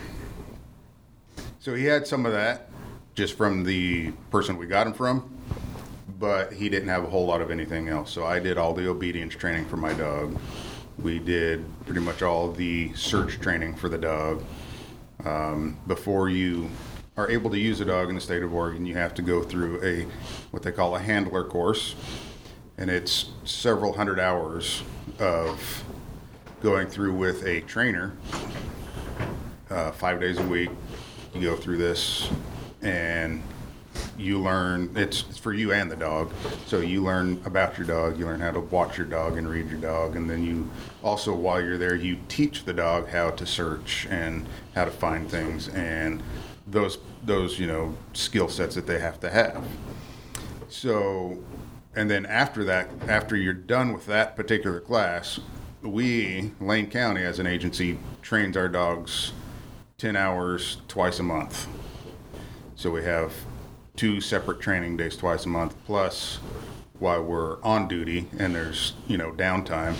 so 1.58 1.74
he 1.74 1.84
had 1.84 2.06
some 2.06 2.24
of 2.24 2.32
that 2.32 2.68
just 3.14 3.36
from 3.36 3.64
the 3.64 4.12
person 4.30 4.56
we 4.56 4.66
got 4.66 4.86
him 4.86 4.92
from 4.92 5.39
but 6.20 6.52
he 6.52 6.68
didn't 6.68 6.90
have 6.90 7.02
a 7.02 7.08
whole 7.08 7.24
lot 7.24 7.40
of 7.40 7.50
anything 7.50 7.88
else. 7.88 8.12
So 8.12 8.26
I 8.26 8.38
did 8.38 8.58
all 8.58 8.74
the 8.74 8.86
obedience 8.88 9.34
training 9.34 9.64
for 9.64 9.78
my 9.78 9.94
dog. 9.94 10.38
We 10.98 11.18
did 11.18 11.64
pretty 11.86 12.00
much 12.00 12.20
all 12.20 12.52
the 12.52 12.92
search 12.94 13.40
training 13.40 13.74
for 13.74 13.88
the 13.88 13.96
dog. 13.96 14.44
Um, 15.24 15.78
before 15.86 16.28
you 16.28 16.68
are 17.16 17.30
able 17.30 17.48
to 17.50 17.58
use 17.58 17.80
a 17.80 17.86
dog 17.86 18.10
in 18.10 18.14
the 18.14 18.20
state 18.20 18.42
of 18.42 18.52
Oregon, 18.52 18.84
you 18.84 18.94
have 18.96 19.14
to 19.14 19.22
go 19.22 19.42
through 19.42 19.82
a 19.82 20.02
what 20.50 20.62
they 20.62 20.72
call 20.72 20.94
a 20.94 20.98
handler 20.98 21.42
course, 21.42 21.94
and 22.76 22.90
it's 22.90 23.30
several 23.44 23.94
hundred 23.94 24.20
hours 24.20 24.82
of 25.18 25.84
going 26.62 26.86
through 26.86 27.14
with 27.14 27.46
a 27.46 27.62
trainer, 27.62 28.14
uh, 29.70 29.90
five 29.92 30.20
days 30.20 30.38
a 30.38 30.46
week. 30.46 30.70
You 31.34 31.40
go 31.40 31.56
through 31.56 31.78
this, 31.78 32.28
and 32.82 33.42
you 34.20 34.38
learn 34.38 34.90
it's, 34.96 35.24
it's 35.28 35.38
for 35.38 35.52
you 35.52 35.72
and 35.72 35.90
the 35.90 35.96
dog. 35.96 36.32
So 36.66 36.80
you 36.80 37.02
learn 37.02 37.40
about 37.44 37.78
your 37.78 37.86
dog 37.86 38.18
you 38.18 38.26
learn 38.26 38.40
how 38.40 38.52
to 38.52 38.60
watch 38.60 38.98
your 38.98 39.06
dog 39.06 39.36
and 39.36 39.48
read 39.48 39.68
your 39.68 39.80
dog 39.80 40.16
and 40.16 40.28
then 40.28 40.44
you 40.44 40.68
also 41.02 41.34
while 41.34 41.60
you're 41.60 41.78
there 41.78 41.94
you 41.94 42.18
teach 42.28 42.64
the 42.64 42.72
dog 42.72 43.08
how 43.08 43.30
to 43.30 43.46
search 43.46 44.06
and 44.10 44.46
how 44.74 44.84
to 44.84 44.90
find 44.90 45.30
things 45.30 45.68
and 45.68 46.22
those 46.66 46.98
those 47.24 47.58
you 47.58 47.66
know 47.66 47.96
skill 48.12 48.48
sets 48.48 48.74
that 48.74 48.86
they 48.86 48.98
have 48.98 49.18
to 49.20 49.30
have. 49.30 49.64
So 50.68 51.38
and 51.94 52.10
then 52.10 52.26
after 52.26 52.64
that 52.64 52.88
after 53.08 53.36
you're 53.36 53.54
done 53.54 53.92
with 53.92 54.06
that 54.06 54.36
particular 54.36 54.80
class 54.80 55.40
we 55.82 56.52
lane 56.60 56.90
county 56.90 57.22
as 57.22 57.38
an 57.38 57.46
agency 57.46 57.98
trains 58.22 58.56
our 58.56 58.68
dogs 58.68 59.32
10 60.00 60.16
hours 60.16 60.78
twice 60.88 61.18
a 61.18 61.22
month. 61.22 61.66
So 62.74 62.90
we 62.90 63.04
have 63.04 63.34
two 64.00 64.18
separate 64.18 64.58
training 64.60 64.96
days 64.96 65.14
twice 65.14 65.44
a 65.44 65.48
month, 65.50 65.74
plus 65.84 66.38
while 66.98 67.22
we're 67.22 67.62
on 67.62 67.86
duty 67.86 68.26
and 68.38 68.54
there's, 68.54 68.94
you 69.06 69.18
know, 69.18 69.30
downtime, 69.30 69.94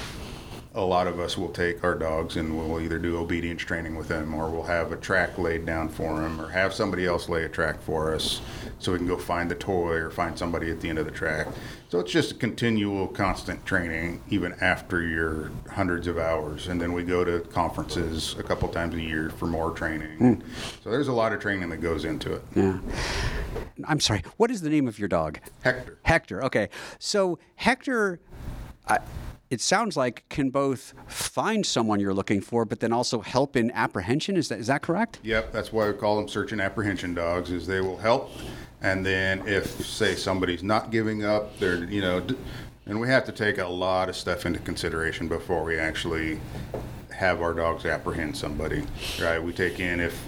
a 0.75 0.81
lot 0.81 1.09
of 1.09 1.19
us 1.19 1.37
will 1.37 1.49
take 1.49 1.83
our 1.83 1.97
dogs 1.97 2.37
and 2.37 2.57
we'll 2.57 2.81
either 2.81 2.99
do 2.99 3.19
obedience 3.19 3.63
training 3.63 3.97
with 3.97 4.07
them 4.07 4.33
or 4.33 4.49
we'll 4.49 4.63
have 4.63 4.93
a 4.93 4.97
track 4.97 5.37
laid 5.37 5.67
down 5.67 5.89
for 5.89 6.21
them 6.21 6.41
or 6.41 6.49
have 6.49 6.73
somebody 6.73 7.07
else 7.07 7.29
lay 7.29 7.43
a 7.43 7.49
track 7.49 7.81
for 7.83 8.15
us 8.15 8.41
so 8.79 8.93
we 8.93 8.99
can 8.99 9.07
go 9.07 9.17
find 9.17 9.51
the 9.51 9.55
toy 9.57 9.95
or 9.95 10.11
find 10.11 10.39
somebody 10.39 10.71
at 10.71 10.81
the 10.81 10.89
end 10.89 10.99
of 10.99 11.07
the 11.07 11.11
track. 11.11 11.49
So 11.89 11.99
it's 11.99 12.13
just 12.13 12.33
a 12.33 12.35
continual, 12.37 13.09
constant 13.09 13.67
training 13.67 14.23
even 14.31 14.55
after 14.61 15.03
your 15.03 15.51
hundreds 15.69 16.07
of 16.07 16.19
hours. 16.19 16.69
And 16.69 16.81
then 16.81 16.93
we 16.93 17.03
go 17.03 17.25
to 17.25 17.41
conferences 17.41 18.37
a 18.39 18.45
couple 18.45 18.69
times 18.69 18.95
a 18.95 19.01
year 19.01 19.31
for 19.31 19.47
more 19.47 19.73
training. 19.73 20.19
Hmm. 20.19 20.35
So 20.85 20.91
there's 20.91 21.09
a 21.09 21.13
lot 21.13 21.33
of 21.33 21.41
training 21.41 21.69
that 21.71 21.79
goes 21.79 22.05
into 22.05 22.35
it. 22.35 22.43
Yeah. 22.55 22.79
I'm 23.87 23.99
sorry. 23.99 24.23
What 24.37 24.53
is 24.53 24.61
the 24.61 24.71
name 24.71 24.87
of 24.87 25.01
your 25.01 25.09
dog? 25.09 25.41
Hector. 25.63 25.99
Hector. 26.05 26.45
Okay. 26.45 26.69
So 27.01 27.41
Hector, 27.57 28.21
I, 28.87 28.99
it 29.51 29.61
sounds 29.61 29.97
like 29.97 30.25
can 30.29 30.51
both 30.51 30.95
find 31.09 31.67
someone 31.67 31.99
you're 31.99 32.15
looking 32.15 32.41
for, 32.41 32.65
but 32.65 32.79
then 32.79 32.93
also 32.93 33.21
help 33.21 33.57
in 33.57 33.73
apprehension. 33.73 34.37
Is 34.37 34.49
that 34.49 34.61
is 34.61 34.69
that 34.69 34.81
correct? 34.81 35.19
Yep, 35.25 35.53
that's 35.53 35.73
why 35.73 35.89
we 35.89 35.93
call 35.93 36.17
them 36.17 36.29
search 36.29 36.53
and 36.53 36.61
apprehension 36.61 37.15
dogs. 37.15 37.51
Is 37.51 37.67
they 37.67 37.81
will 37.81 37.99
help, 37.99 38.31
and 38.81 39.05
then 39.05 39.47
if 39.47 39.85
say 39.85 40.15
somebody's 40.15 40.63
not 40.63 40.93
giving 40.93 41.25
up, 41.25 41.59
they're 41.59 41.85
you 41.85 42.01
know, 42.01 42.25
and 42.87 43.01
we 43.01 43.09
have 43.09 43.25
to 43.25 43.33
take 43.33 43.59
a 43.59 43.67
lot 43.67 44.09
of 44.09 44.17
stuff 44.17 44.47
into 44.47 44.61
consideration 44.61 45.27
before 45.27 45.65
we 45.65 45.77
actually 45.79 46.41
have 47.13 47.43
our 47.43 47.53
dogs 47.53 47.85
apprehend 47.85 48.37
somebody. 48.37 48.85
Right? 49.21 49.43
We 49.43 49.53
take 49.53 49.81
in 49.81 49.99
if 49.99 50.25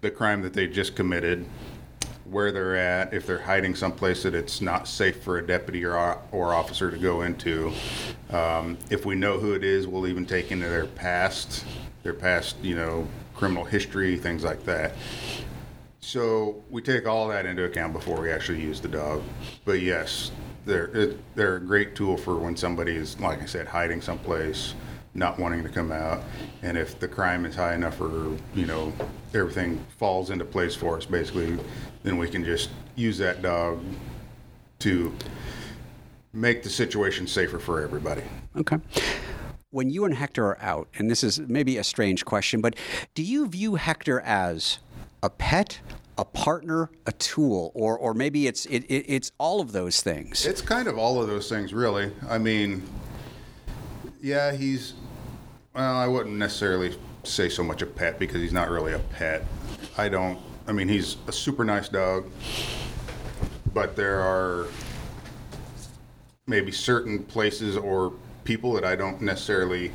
the 0.00 0.10
crime 0.10 0.42
that 0.42 0.52
they 0.52 0.66
just 0.66 0.96
committed, 0.96 1.46
where 2.30 2.52
they're 2.52 2.76
at, 2.76 3.14
if 3.14 3.26
they're 3.26 3.40
hiding 3.40 3.74
someplace 3.74 4.22
that 4.22 4.34
it's 4.34 4.60
not 4.60 4.86
safe 4.86 5.22
for 5.22 5.38
a 5.38 5.46
deputy 5.46 5.84
or, 5.84 6.18
or 6.32 6.54
officer 6.54 6.90
to 6.90 6.98
go 6.98 7.22
into. 7.22 7.72
Um, 8.30 8.76
if 8.90 9.06
we 9.06 9.14
know 9.14 9.38
who 9.38 9.54
it 9.54 9.64
is, 9.64 9.86
we'll 9.86 10.06
even 10.06 10.26
take 10.26 10.50
into 10.52 10.68
their 10.68 10.86
past, 10.86 11.64
their 12.02 12.14
past, 12.14 12.56
you 12.62 12.76
know, 12.76 13.06
criminal 13.34 13.64
history, 13.64 14.18
things 14.18 14.44
like 14.44 14.64
that. 14.64 14.92
So 16.00 16.62
we 16.70 16.82
take 16.82 17.06
all 17.06 17.28
that 17.28 17.46
into 17.46 17.64
account 17.64 17.92
before 17.92 18.20
we 18.20 18.30
actually 18.30 18.62
use 18.62 18.80
the 18.80 18.88
dog. 18.88 19.22
But 19.64 19.80
yes, 19.80 20.30
they're 20.64 20.86
it, 20.88 21.18
they're 21.34 21.56
a 21.56 21.60
great 21.60 21.94
tool 21.94 22.16
for 22.16 22.36
when 22.36 22.56
somebody 22.56 22.94
is, 22.96 23.18
like 23.20 23.42
I 23.42 23.46
said, 23.46 23.66
hiding 23.66 24.00
someplace, 24.00 24.74
not 25.18 25.38
wanting 25.38 25.62
to 25.62 25.68
come 25.68 25.92
out, 25.92 26.22
and 26.62 26.76
if 26.76 26.98
the 26.98 27.08
crime 27.08 27.44
is 27.44 27.54
high 27.54 27.74
enough, 27.74 28.00
or 28.00 28.36
you 28.54 28.66
know, 28.66 28.92
everything 29.34 29.84
falls 29.98 30.30
into 30.30 30.44
place 30.44 30.74
for 30.74 30.96
us, 30.96 31.04
basically, 31.04 31.58
then 32.02 32.16
we 32.16 32.28
can 32.28 32.44
just 32.44 32.70
use 32.94 33.18
that 33.18 33.42
dog 33.42 33.82
to 34.80 35.12
make 36.32 36.62
the 36.62 36.70
situation 36.70 37.26
safer 37.26 37.58
for 37.58 37.82
everybody. 37.82 38.22
Okay. 38.56 38.78
When 39.70 39.90
you 39.90 40.04
and 40.04 40.14
Hector 40.14 40.46
are 40.46 40.58
out, 40.60 40.88
and 40.94 41.10
this 41.10 41.22
is 41.22 41.40
maybe 41.40 41.76
a 41.76 41.84
strange 41.84 42.24
question, 42.24 42.60
but 42.60 42.74
do 43.14 43.22
you 43.22 43.46
view 43.48 43.74
Hector 43.74 44.20
as 44.20 44.78
a 45.22 45.28
pet, 45.28 45.80
a 46.16 46.24
partner, 46.24 46.90
a 47.06 47.12
tool, 47.12 47.70
or 47.74 47.98
or 47.98 48.14
maybe 48.14 48.46
it's 48.46 48.64
it, 48.66 48.84
it, 48.84 49.04
it's 49.08 49.30
all 49.38 49.60
of 49.60 49.72
those 49.72 50.00
things? 50.00 50.46
It's 50.46 50.62
kind 50.62 50.88
of 50.88 50.96
all 50.96 51.20
of 51.20 51.28
those 51.28 51.48
things, 51.48 51.74
really. 51.74 52.10
I 52.28 52.38
mean, 52.38 52.82
yeah, 54.22 54.52
he's. 54.52 54.94
Well, 55.78 55.96
I 55.96 56.08
wouldn't 56.08 56.34
necessarily 56.34 56.98
say 57.22 57.48
so 57.48 57.62
much 57.62 57.82
a 57.82 57.86
pet 57.86 58.18
because 58.18 58.40
he's 58.40 58.52
not 58.52 58.68
really 58.68 58.94
a 58.94 58.98
pet. 58.98 59.44
I 59.96 60.08
don't. 60.08 60.36
I 60.66 60.72
mean, 60.72 60.88
he's 60.88 61.18
a 61.28 61.32
super 61.32 61.64
nice 61.64 61.88
dog, 61.88 62.28
but 63.72 63.94
there 63.94 64.18
are 64.18 64.66
maybe 66.48 66.72
certain 66.72 67.22
places 67.22 67.76
or 67.76 68.12
people 68.42 68.72
that 68.72 68.84
I 68.84 68.96
don't 68.96 69.22
necessarily, 69.22 69.92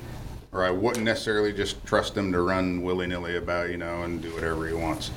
or 0.53 0.63
I 0.63 0.71
wouldn't 0.71 1.03
necessarily 1.03 1.51
just 1.51 1.85
trust 1.85 2.15
him 2.15 2.31
to 2.31 2.39
run 2.39 2.81
willy 2.81 3.05
nilly 3.05 3.35
about, 3.35 3.69
you 3.69 3.75
know, 3.75 4.03
and 4.03 4.21
do 4.21 4.33
whatever 4.33 4.65
he 4.65 4.73
wants. 4.73 5.11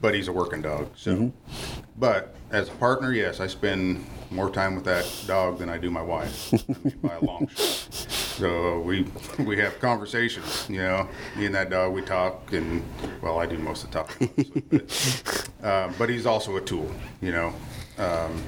But 0.00 0.14
he's 0.14 0.28
a 0.28 0.32
working 0.32 0.62
dog, 0.62 0.88
so. 0.96 1.14
Mm-hmm. 1.14 1.80
But 1.98 2.34
as 2.50 2.70
a 2.70 2.72
partner, 2.72 3.12
yes, 3.12 3.40
I 3.40 3.46
spend 3.46 4.06
more 4.30 4.48
time 4.48 4.74
with 4.74 4.84
that 4.84 5.06
dog 5.26 5.58
than 5.58 5.68
I 5.68 5.76
do 5.76 5.90
my 5.90 6.02
wife, 6.02 6.54
I 6.54 6.72
mean, 6.82 6.98
by 7.02 7.14
a 7.16 7.20
long 7.20 7.46
shot. 7.48 8.05
So 8.36 8.80
we 8.80 9.06
we 9.38 9.56
have 9.56 9.80
conversations, 9.80 10.66
you 10.68 10.76
know. 10.76 11.08
Me 11.36 11.46
and 11.46 11.54
that 11.54 11.70
dog, 11.70 11.94
we 11.94 12.02
talk, 12.02 12.52
and 12.52 12.82
well, 13.22 13.38
I 13.38 13.46
do 13.46 13.56
most 13.56 13.84
of 13.84 13.90
the 13.90 13.98
talking. 13.98 14.62
But, 14.68 15.48
uh, 15.62 15.92
but 15.96 16.10
he's 16.10 16.26
also 16.26 16.56
a 16.56 16.60
tool, 16.60 16.90
you 17.22 17.32
know. 17.32 17.54
Um, 17.96 18.42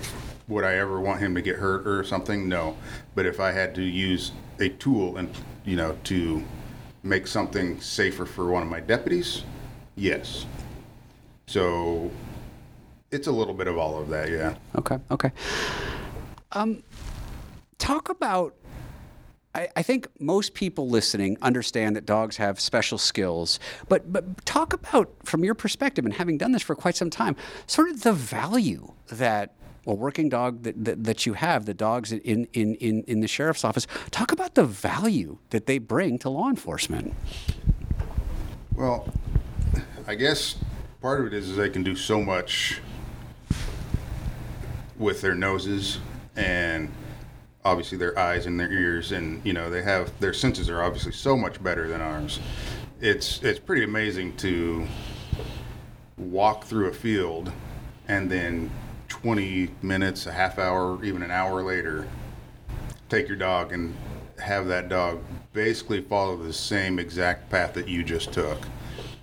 would 0.46 0.64
I 0.64 0.74
ever 0.74 1.00
want 1.00 1.20
him 1.20 1.34
to 1.36 1.40
get 1.40 1.56
hurt 1.56 1.86
or 1.86 2.04
something? 2.04 2.48
No. 2.48 2.76
But 3.14 3.24
if 3.24 3.40
I 3.40 3.50
had 3.50 3.74
to 3.76 3.82
use 3.82 4.32
a 4.60 4.68
tool 4.68 5.16
and 5.16 5.30
you 5.64 5.76
know 5.76 5.96
to 6.04 6.44
make 7.02 7.26
something 7.26 7.80
safer 7.80 8.26
for 8.26 8.50
one 8.50 8.62
of 8.62 8.68
my 8.68 8.80
deputies, 8.80 9.44
yes. 9.96 10.44
So 11.46 12.10
it's 13.10 13.26
a 13.26 13.32
little 13.32 13.54
bit 13.54 13.68
of 13.68 13.78
all 13.78 13.98
of 13.98 14.10
that, 14.10 14.28
yeah. 14.28 14.54
Okay. 14.76 14.98
Okay. 15.10 15.32
Um, 16.52 16.82
talk 17.78 18.10
about. 18.10 18.54
I, 19.58 19.68
I 19.74 19.82
think 19.82 20.06
most 20.20 20.54
people 20.54 20.88
listening 20.88 21.36
understand 21.42 21.96
that 21.96 22.06
dogs 22.06 22.36
have 22.36 22.60
special 22.60 22.96
skills, 22.96 23.58
but 23.88 24.12
but 24.12 24.44
talk 24.46 24.72
about 24.72 25.10
from 25.24 25.42
your 25.42 25.54
perspective 25.54 26.04
and 26.04 26.14
having 26.14 26.38
done 26.38 26.52
this 26.52 26.62
for 26.62 26.76
quite 26.76 26.94
some 26.94 27.10
time, 27.10 27.34
sort 27.66 27.90
of 27.90 28.02
the 28.02 28.12
value 28.12 28.92
that 29.08 29.54
a 29.84 29.94
working 29.94 30.28
dog 30.28 30.62
that, 30.62 30.84
that, 30.84 31.02
that 31.04 31.26
you 31.26 31.32
have, 31.32 31.64
the 31.64 31.72
dogs 31.72 32.12
in, 32.12 32.46
in, 32.52 32.74
in, 32.74 33.02
in 33.04 33.20
the 33.20 33.26
sheriff's 33.26 33.64
office. 33.64 33.86
Talk 34.10 34.32
about 34.32 34.54
the 34.54 34.64
value 34.64 35.38
that 35.48 35.64
they 35.64 35.78
bring 35.78 36.18
to 36.18 36.28
law 36.28 36.50
enforcement. 36.50 37.14
Well, 38.76 39.10
I 40.06 40.14
guess 40.14 40.56
part 41.00 41.20
of 41.20 41.28
it 41.28 41.32
is, 41.32 41.48
is 41.48 41.56
they 41.56 41.70
can 41.70 41.82
do 41.82 41.96
so 41.96 42.20
much 42.20 42.82
with 44.98 45.22
their 45.22 45.34
noses 45.34 46.00
and 46.36 46.92
obviously 47.68 47.98
their 47.98 48.18
eyes 48.18 48.46
and 48.46 48.58
their 48.58 48.72
ears 48.72 49.12
and 49.12 49.44
you 49.44 49.52
know 49.52 49.68
they 49.68 49.82
have 49.82 50.18
their 50.20 50.32
senses 50.32 50.70
are 50.70 50.82
obviously 50.82 51.12
so 51.12 51.36
much 51.36 51.62
better 51.62 51.86
than 51.86 52.00
ours. 52.00 52.40
It's 53.00 53.42
it's 53.42 53.58
pretty 53.58 53.84
amazing 53.84 54.36
to 54.38 54.86
walk 56.16 56.64
through 56.64 56.88
a 56.88 56.92
field 56.92 57.52
and 58.08 58.30
then 58.30 58.70
20 59.08 59.70
minutes, 59.82 60.26
a 60.26 60.32
half 60.32 60.58
hour, 60.58 61.02
even 61.04 61.22
an 61.22 61.30
hour 61.30 61.62
later, 61.62 62.08
take 63.08 63.28
your 63.28 63.36
dog 63.36 63.72
and 63.72 63.94
have 64.38 64.66
that 64.66 64.88
dog 64.88 65.20
basically 65.52 66.00
follow 66.00 66.36
the 66.36 66.52
same 66.52 66.98
exact 66.98 67.50
path 67.50 67.74
that 67.74 67.86
you 67.86 68.02
just 68.02 68.32
took. 68.32 68.58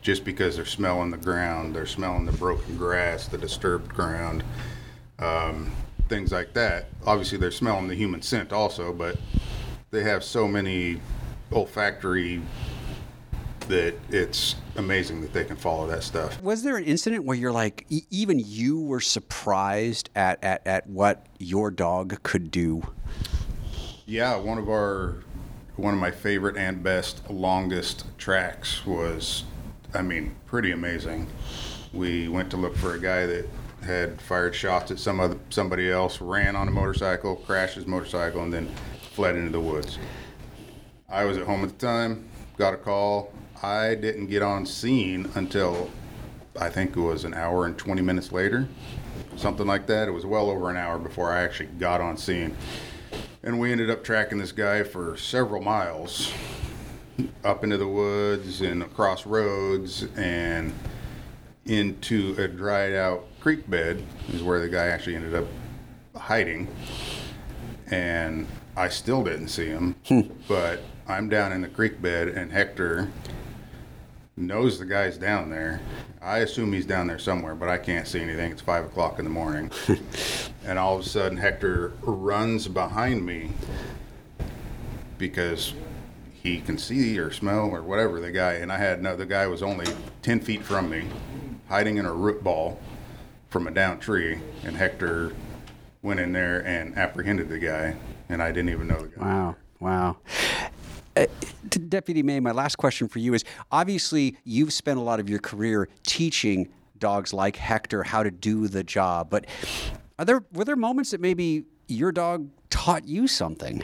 Just 0.01 0.23
because 0.23 0.55
they're 0.55 0.65
smelling 0.65 1.09
the 1.09 1.17
ground, 1.17 1.75
they're 1.75 1.87
smelling 1.87 2.25
the 2.25 2.31
broken 2.33 2.77
grass, 2.77 3.27
the 3.27 3.39
disturbed 3.39 3.91
ground, 3.91 4.43
um, 5.17 5.71
things 6.07 6.31
like 6.31 6.53
that. 6.53 6.87
Obviously, 7.05 7.37
they're 7.37 7.51
smelling 7.51 7.87
the 7.87 7.95
human 7.95 8.21
scent 8.21 8.51
also, 8.53 8.93
but 8.93 9.17
they 9.91 10.03
have 10.03 10.23
so 10.23 10.47
many 10.47 11.01
olfactory 11.51 12.41
that 13.67 13.95
it's 14.09 14.55
amazing 14.75 15.21
that 15.21 15.33
they 15.33 15.43
can 15.43 15.55
follow 15.55 15.87
that 15.87 16.03
stuff. 16.03 16.41
Was 16.41 16.61
there 16.61 16.77
an 16.77 16.83
incident 16.83 17.25
where 17.25 17.35
you're 17.35 17.51
like, 17.51 17.85
e- 17.89 18.03
even 18.11 18.39
you 18.39 18.79
were 18.79 18.99
surprised 18.99 20.09
at, 20.15 20.43
at, 20.43 20.65
at 20.67 20.87
what 20.87 21.25
your 21.39 21.71
dog 21.71 22.21
could 22.21 22.51
do? 22.51 22.83
Yeah, 24.05 24.35
one 24.35 24.57
of 24.57 24.69
our 24.69 25.23
one 25.77 25.93
of 25.93 25.99
my 25.99 26.11
favorite 26.11 26.55
and 26.55 26.81
best 26.81 27.29
longest 27.29 28.05
tracks 28.17 28.85
was 28.85 29.43
I 29.95 30.01
mean, 30.01 30.35
pretty 30.45 30.71
amazing. 30.71 31.27
We 31.93 32.27
went 32.27 32.51
to 32.51 32.57
look 32.57 32.75
for 32.75 32.95
a 32.95 32.99
guy 32.99 33.25
that 33.25 33.47
had 33.85 34.19
fired 34.21 34.53
shots 34.53 34.91
at 34.91 34.99
some 34.99 35.19
other 35.19 35.37
somebody 35.49 35.91
else, 35.91 36.19
ran 36.19 36.55
on 36.55 36.67
a 36.67 36.71
motorcycle, 36.71 37.37
crashed 37.37 37.75
his 37.75 37.87
motorcycle, 37.87 38.43
and 38.43 38.53
then 38.53 38.69
fled 39.13 39.35
into 39.35 39.51
the 39.51 39.59
woods. 39.59 39.97
I 41.07 41.23
was 41.25 41.37
at 41.37 41.45
home 41.45 41.63
at 41.63 41.69
the 41.69 41.85
time, 41.85 42.27
got 42.57 42.73
a 42.73 42.77
call. 42.77 43.31
I 43.63 43.95
didn't 43.95 44.27
get 44.27 44.41
on 44.41 44.65
scene 44.65 45.29
until 45.35 45.89
I 46.59 46.69
think 46.69 46.95
it 46.95 46.99
was 46.99 47.23
an 47.23 47.33
hour 47.33 47.65
and 47.65 47.77
20 47.77 48.01
minutes 48.01 48.31
later, 48.31 48.67
something 49.37 49.67
like 49.67 49.87
that. 49.87 50.07
It 50.07 50.11
was 50.11 50.25
well 50.25 50.49
over 50.49 50.69
an 50.69 50.77
hour 50.77 50.97
before 50.97 51.31
I 51.31 51.43
actually 51.43 51.69
got 51.79 52.01
on 52.01 52.17
scene. 52.17 52.55
And 53.43 53.59
we 53.59 53.71
ended 53.71 53.89
up 53.89 54.03
tracking 54.03 54.39
this 54.39 54.51
guy 54.51 54.83
for 54.83 55.15
several 55.17 55.61
miles 55.61 56.33
up 57.43 57.63
into 57.63 57.77
the 57.77 57.87
woods 57.87 58.61
and 58.61 58.81
across 58.81 59.25
roads 59.25 60.03
and 60.17 60.73
into 61.65 62.35
a 62.37 62.47
dried 62.47 62.93
out 62.93 63.25
creek 63.45 63.69
bed 63.69 64.01
is 64.33 64.41
where 64.41 64.59
the 64.59 64.67
guy 64.67 64.87
actually 64.87 65.15
ended 65.15 65.35
up 65.35 65.45
hiding. 66.15 66.67
And 67.91 68.47
I 68.75 68.89
still 68.89 69.23
didn't 69.23 69.49
see 69.49 69.67
him, 69.67 69.93
hmm. 70.07 70.21
but 70.47 70.79
I'm 71.07 71.29
down 71.29 71.51
in 71.51 71.61
the 71.61 71.67
creek 71.67 72.01
bed 72.01 72.29
and 72.29 72.51
Hector 72.51 73.07
knows 74.35 74.79
the 74.79 74.85
guy's 74.87 75.19
down 75.19 75.51
there. 75.51 75.79
I 76.23 76.39
assume 76.39 76.73
he's 76.73 76.87
down 76.87 77.05
there 77.05 77.19
somewhere, 77.19 77.53
but 77.53 77.69
I 77.69 77.77
can't 77.77 78.07
see 78.07 78.19
anything. 78.19 78.51
It's 78.51 78.63
five 78.63 78.83
o'clock 78.83 79.19
in 79.19 79.25
the 79.25 79.29
morning. 79.29 79.69
and 80.65 80.79
all 80.79 80.95
of 80.95 81.05
a 81.05 81.07
sudden, 81.07 81.37
Hector 81.37 81.93
runs 82.01 82.67
behind 82.67 83.23
me 83.23 83.51
because 85.19 85.75
he 86.33 86.61
can 86.61 86.79
see 86.79 87.19
or 87.19 87.31
smell 87.31 87.69
or 87.69 87.83
whatever 87.83 88.19
the 88.19 88.31
guy. 88.31 88.53
And 88.53 88.71
I 88.71 88.77
had 88.77 89.03
no, 89.03 89.15
the 89.15 89.27
guy 89.27 89.45
was 89.45 89.61
only 89.61 89.85
10 90.23 90.39
feet 90.39 90.63
from 90.63 90.89
me, 90.89 91.03
hiding 91.69 91.97
in 91.97 92.07
a 92.07 92.11
root 92.11 92.43
ball 92.43 92.79
from 93.55 93.67
a 93.67 93.71
down 93.71 93.97
tree. 93.97 94.37
And 94.65 94.75
Hector 94.75 95.31
went 96.01 96.19
in 96.19 96.33
there 96.33 96.59
and 96.67 96.97
apprehended 96.97 97.47
the 97.47 97.57
guy. 97.57 97.95
And 98.27 98.43
I 98.43 98.51
didn't 98.51 98.67
even 98.67 98.85
know 98.85 98.99
the 98.99 99.07
guy. 99.07 99.21
Wow. 99.21 99.55
Wow. 99.79 100.17
Uh, 101.15 101.25
Deputy 101.69 102.21
May, 102.21 102.41
my 102.41 102.51
last 102.51 102.75
question 102.75 103.07
for 103.07 103.19
you 103.19 103.33
is 103.33 103.45
obviously 103.71 104.35
you've 104.43 104.73
spent 104.73 104.99
a 104.99 105.01
lot 105.01 105.21
of 105.21 105.29
your 105.29 105.39
career 105.39 105.87
teaching 106.03 106.67
dogs 106.97 107.31
like 107.33 107.55
Hector 107.55 108.03
how 108.03 108.23
to 108.23 108.29
do 108.29 108.67
the 108.67 108.83
job, 108.83 109.29
but 109.29 109.45
are 110.19 110.25
there 110.25 110.43
were 110.51 110.65
there 110.65 110.75
moments 110.75 111.11
that 111.11 111.21
maybe 111.21 111.63
your 111.87 112.11
dog 112.11 112.49
taught 112.69 113.07
you 113.07 113.25
something? 113.25 113.81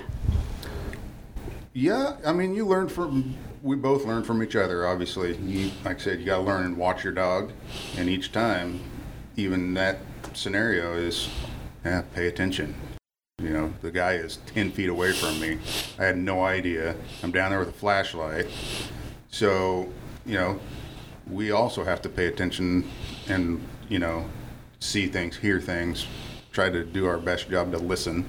Yeah, 1.72 2.18
I 2.26 2.34
mean, 2.34 2.54
you 2.54 2.66
learn 2.66 2.90
from. 2.90 3.36
We 3.64 3.78
both 3.78 4.06
learn 4.06 4.24
from 4.24 4.44
each 4.44 4.58
other. 4.58 4.86
Obviously, 4.88 5.38
you, 5.38 5.72
like 5.86 5.98
I 5.98 6.00
said, 6.00 6.20
you 6.20 6.26
got 6.26 6.38
to 6.38 6.44
learn 6.44 6.66
and 6.66 6.78
watch 6.78 7.04
your 7.06 7.14
dog, 7.14 7.54
and 7.96 8.10
each 8.10 8.32
time, 8.32 8.82
even 9.36 9.74
that 9.76 10.00
scenario 10.34 10.94
is, 10.94 11.30
yeah, 11.84 12.04
pay 12.13 12.28
attention. 12.28 12.76
You 13.41 13.50
know, 13.50 13.74
the 13.82 13.91
guy 13.91 14.13
is 14.13 14.38
ten 14.46 14.72
feet 14.72 14.89
away 14.89 15.13
from 15.13 15.39
me. 15.39 15.58
I 15.98 16.06
had 16.06 16.17
no 16.17 16.44
idea. 16.44 16.96
I'm 17.24 17.32
down 17.32 17.52
there 17.52 17.60
with 17.60 17.70
a 17.70 17.74
flashlight, 17.74 18.48
so 19.30 19.91
you 20.26 20.36
know, 20.36 20.60
we 21.28 21.52
also 21.52 21.84
have 21.84 22.02
to 22.04 22.10
pay 22.10 22.28
attention 22.28 22.88
and 23.28 23.65
you 23.89 24.00
know, 24.00 24.26
see 24.80 25.08
things, 25.08 25.38
hear 25.38 25.60
things, 25.60 26.06
try 26.52 26.70
to 26.70 26.84
do 26.84 27.08
our 27.08 27.17
best 27.17 27.50
job 27.50 27.72
to 27.72 27.78
listen. 27.78 28.26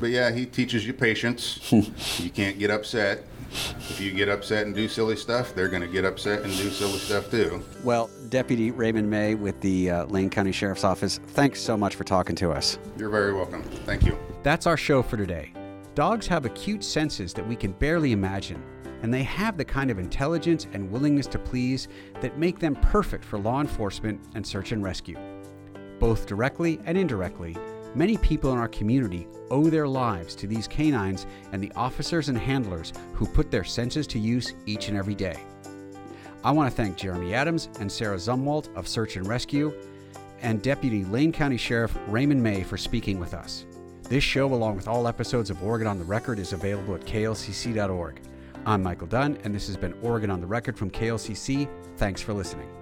But 0.00 0.10
yeah, 0.10 0.30
he 0.30 0.46
teaches 0.46 0.86
you 0.86 0.92
patience. 0.92 1.70
you 2.18 2.30
can't 2.30 2.58
get 2.58 2.70
upset. 2.70 3.24
If 3.50 4.00
you 4.00 4.12
get 4.12 4.28
upset 4.28 4.66
and 4.66 4.74
do 4.74 4.88
silly 4.88 5.16
stuff, 5.16 5.54
they're 5.54 5.68
going 5.68 5.82
to 5.82 5.88
get 5.88 6.04
upset 6.04 6.42
and 6.42 6.56
do 6.56 6.70
silly 6.70 6.98
stuff 6.98 7.30
too. 7.30 7.62
Well, 7.82 8.08
Deputy 8.28 8.70
Raymond 8.70 9.10
May 9.10 9.34
with 9.34 9.60
the 9.60 9.90
uh, 9.90 10.04
Lane 10.06 10.30
County 10.30 10.52
Sheriff's 10.52 10.84
Office, 10.84 11.18
thanks 11.28 11.60
so 11.60 11.76
much 11.76 11.96
for 11.96 12.04
talking 12.04 12.36
to 12.36 12.52
us. 12.52 12.78
You're 12.96 13.10
very 13.10 13.32
welcome. 13.34 13.62
Thank 13.62 14.04
you. 14.04 14.16
That's 14.42 14.66
our 14.66 14.76
show 14.76 15.02
for 15.02 15.16
today. 15.16 15.52
Dogs 15.94 16.26
have 16.28 16.44
acute 16.44 16.84
senses 16.84 17.34
that 17.34 17.46
we 17.46 17.56
can 17.56 17.72
barely 17.72 18.12
imagine, 18.12 18.62
and 19.02 19.12
they 19.12 19.24
have 19.24 19.56
the 19.56 19.64
kind 19.64 19.90
of 19.90 19.98
intelligence 19.98 20.68
and 20.72 20.90
willingness 20.90 21.26
to 21.26 21.38
please 21.38 21.88
that 22.20 22.38
make 22.38 22.58
them 22.60 22.76
perfect 22.76 23.24
for 23.24 23.38
law 23.38 23.60
enforcement 23.60 24.20
and 24.34 24.46
search 24.46 24.72
and 24.72 24.84
rescue. 24.84 25.18
Both 25.98 26.26
directly 26.26 26.80
and 26.84 26.96
indirectly, 26.96 27.56
many 27.94 28.16
people 28.16 28.52
in 28.52 28.58
our 28.58 28.68
community 28.68 29.26
owe 29.50 29.68
their 29.68 29.88
lives 29.88 30.34
to 30.36 30.46
these 30.46 30.68
canines 30.68 31.26
and 31.52 31.62
the 31.62 31.72
officers 31.74 32.28
and 32.28 32.38
handlers 32.38 32.92
who 33.14 33.26
put 33.26 33.50
their 33.50 33.64
senses 33.64 34.06
to 34.08 34.18
use 34.18 34.54
each 34.66 34.88
and 34.88 34.96
every 34.96 35.14
day. 35.14 35.42
I 36.42 36.52
want 36.52 36.70
to 36.70 36.76
thank 36.76 36.96
Jeremy 36.96 37.34
Adams 37.34 37.68
and 37.80 37.90
Sarah 37.90 38.16
Zumwalt 38.16 38.74
of 38.74 38.88
Search 38.88 39.16
and 39.16 39.26
Rescue 39.26 39.74
and 40.40 40.62
Deputy 40.62 41.04
Lane 41.04 41.32
County 41.32 41.58
Sheriff 41.58 41.96
Raymond 42.08 42.42
May 42.42 42.62
for 42.62 42.78
speaking 42.78 43.20
with 43.20 43.34
us. 43.34 43.66
This 44.04 44.24
show, 44.24 44.52
along 44.52 44.76
with 44.76 44.88
all 44.88 45.06
episodes 45.06 45.50
of 45.50 45.62
Oregon 45.62 45.86
on 45.86 45.98
the 45.98 46.04
Record, 46.04 46.38
is 46.38 46.52
available 46.52 46.94
at 46.94 47.02
klcc.org. 47.02 48.20
I'm 48.66 48.82
Michael 48.82 49.06
Dunn, 49.06 49.38
and 49.44 49.54
this 49.54 49.66
has 49.66 49.76
been 49.76 49.94
Oregon 50.02 50.30
on 50.30 50.40
the 50.40 50.46
Record 50.46 50.76
from 50.76 50.90
KLCC. 50.90 51.68
Thanks 51.96 52.20
for 52.20 52.32
listening. 52.32 52.79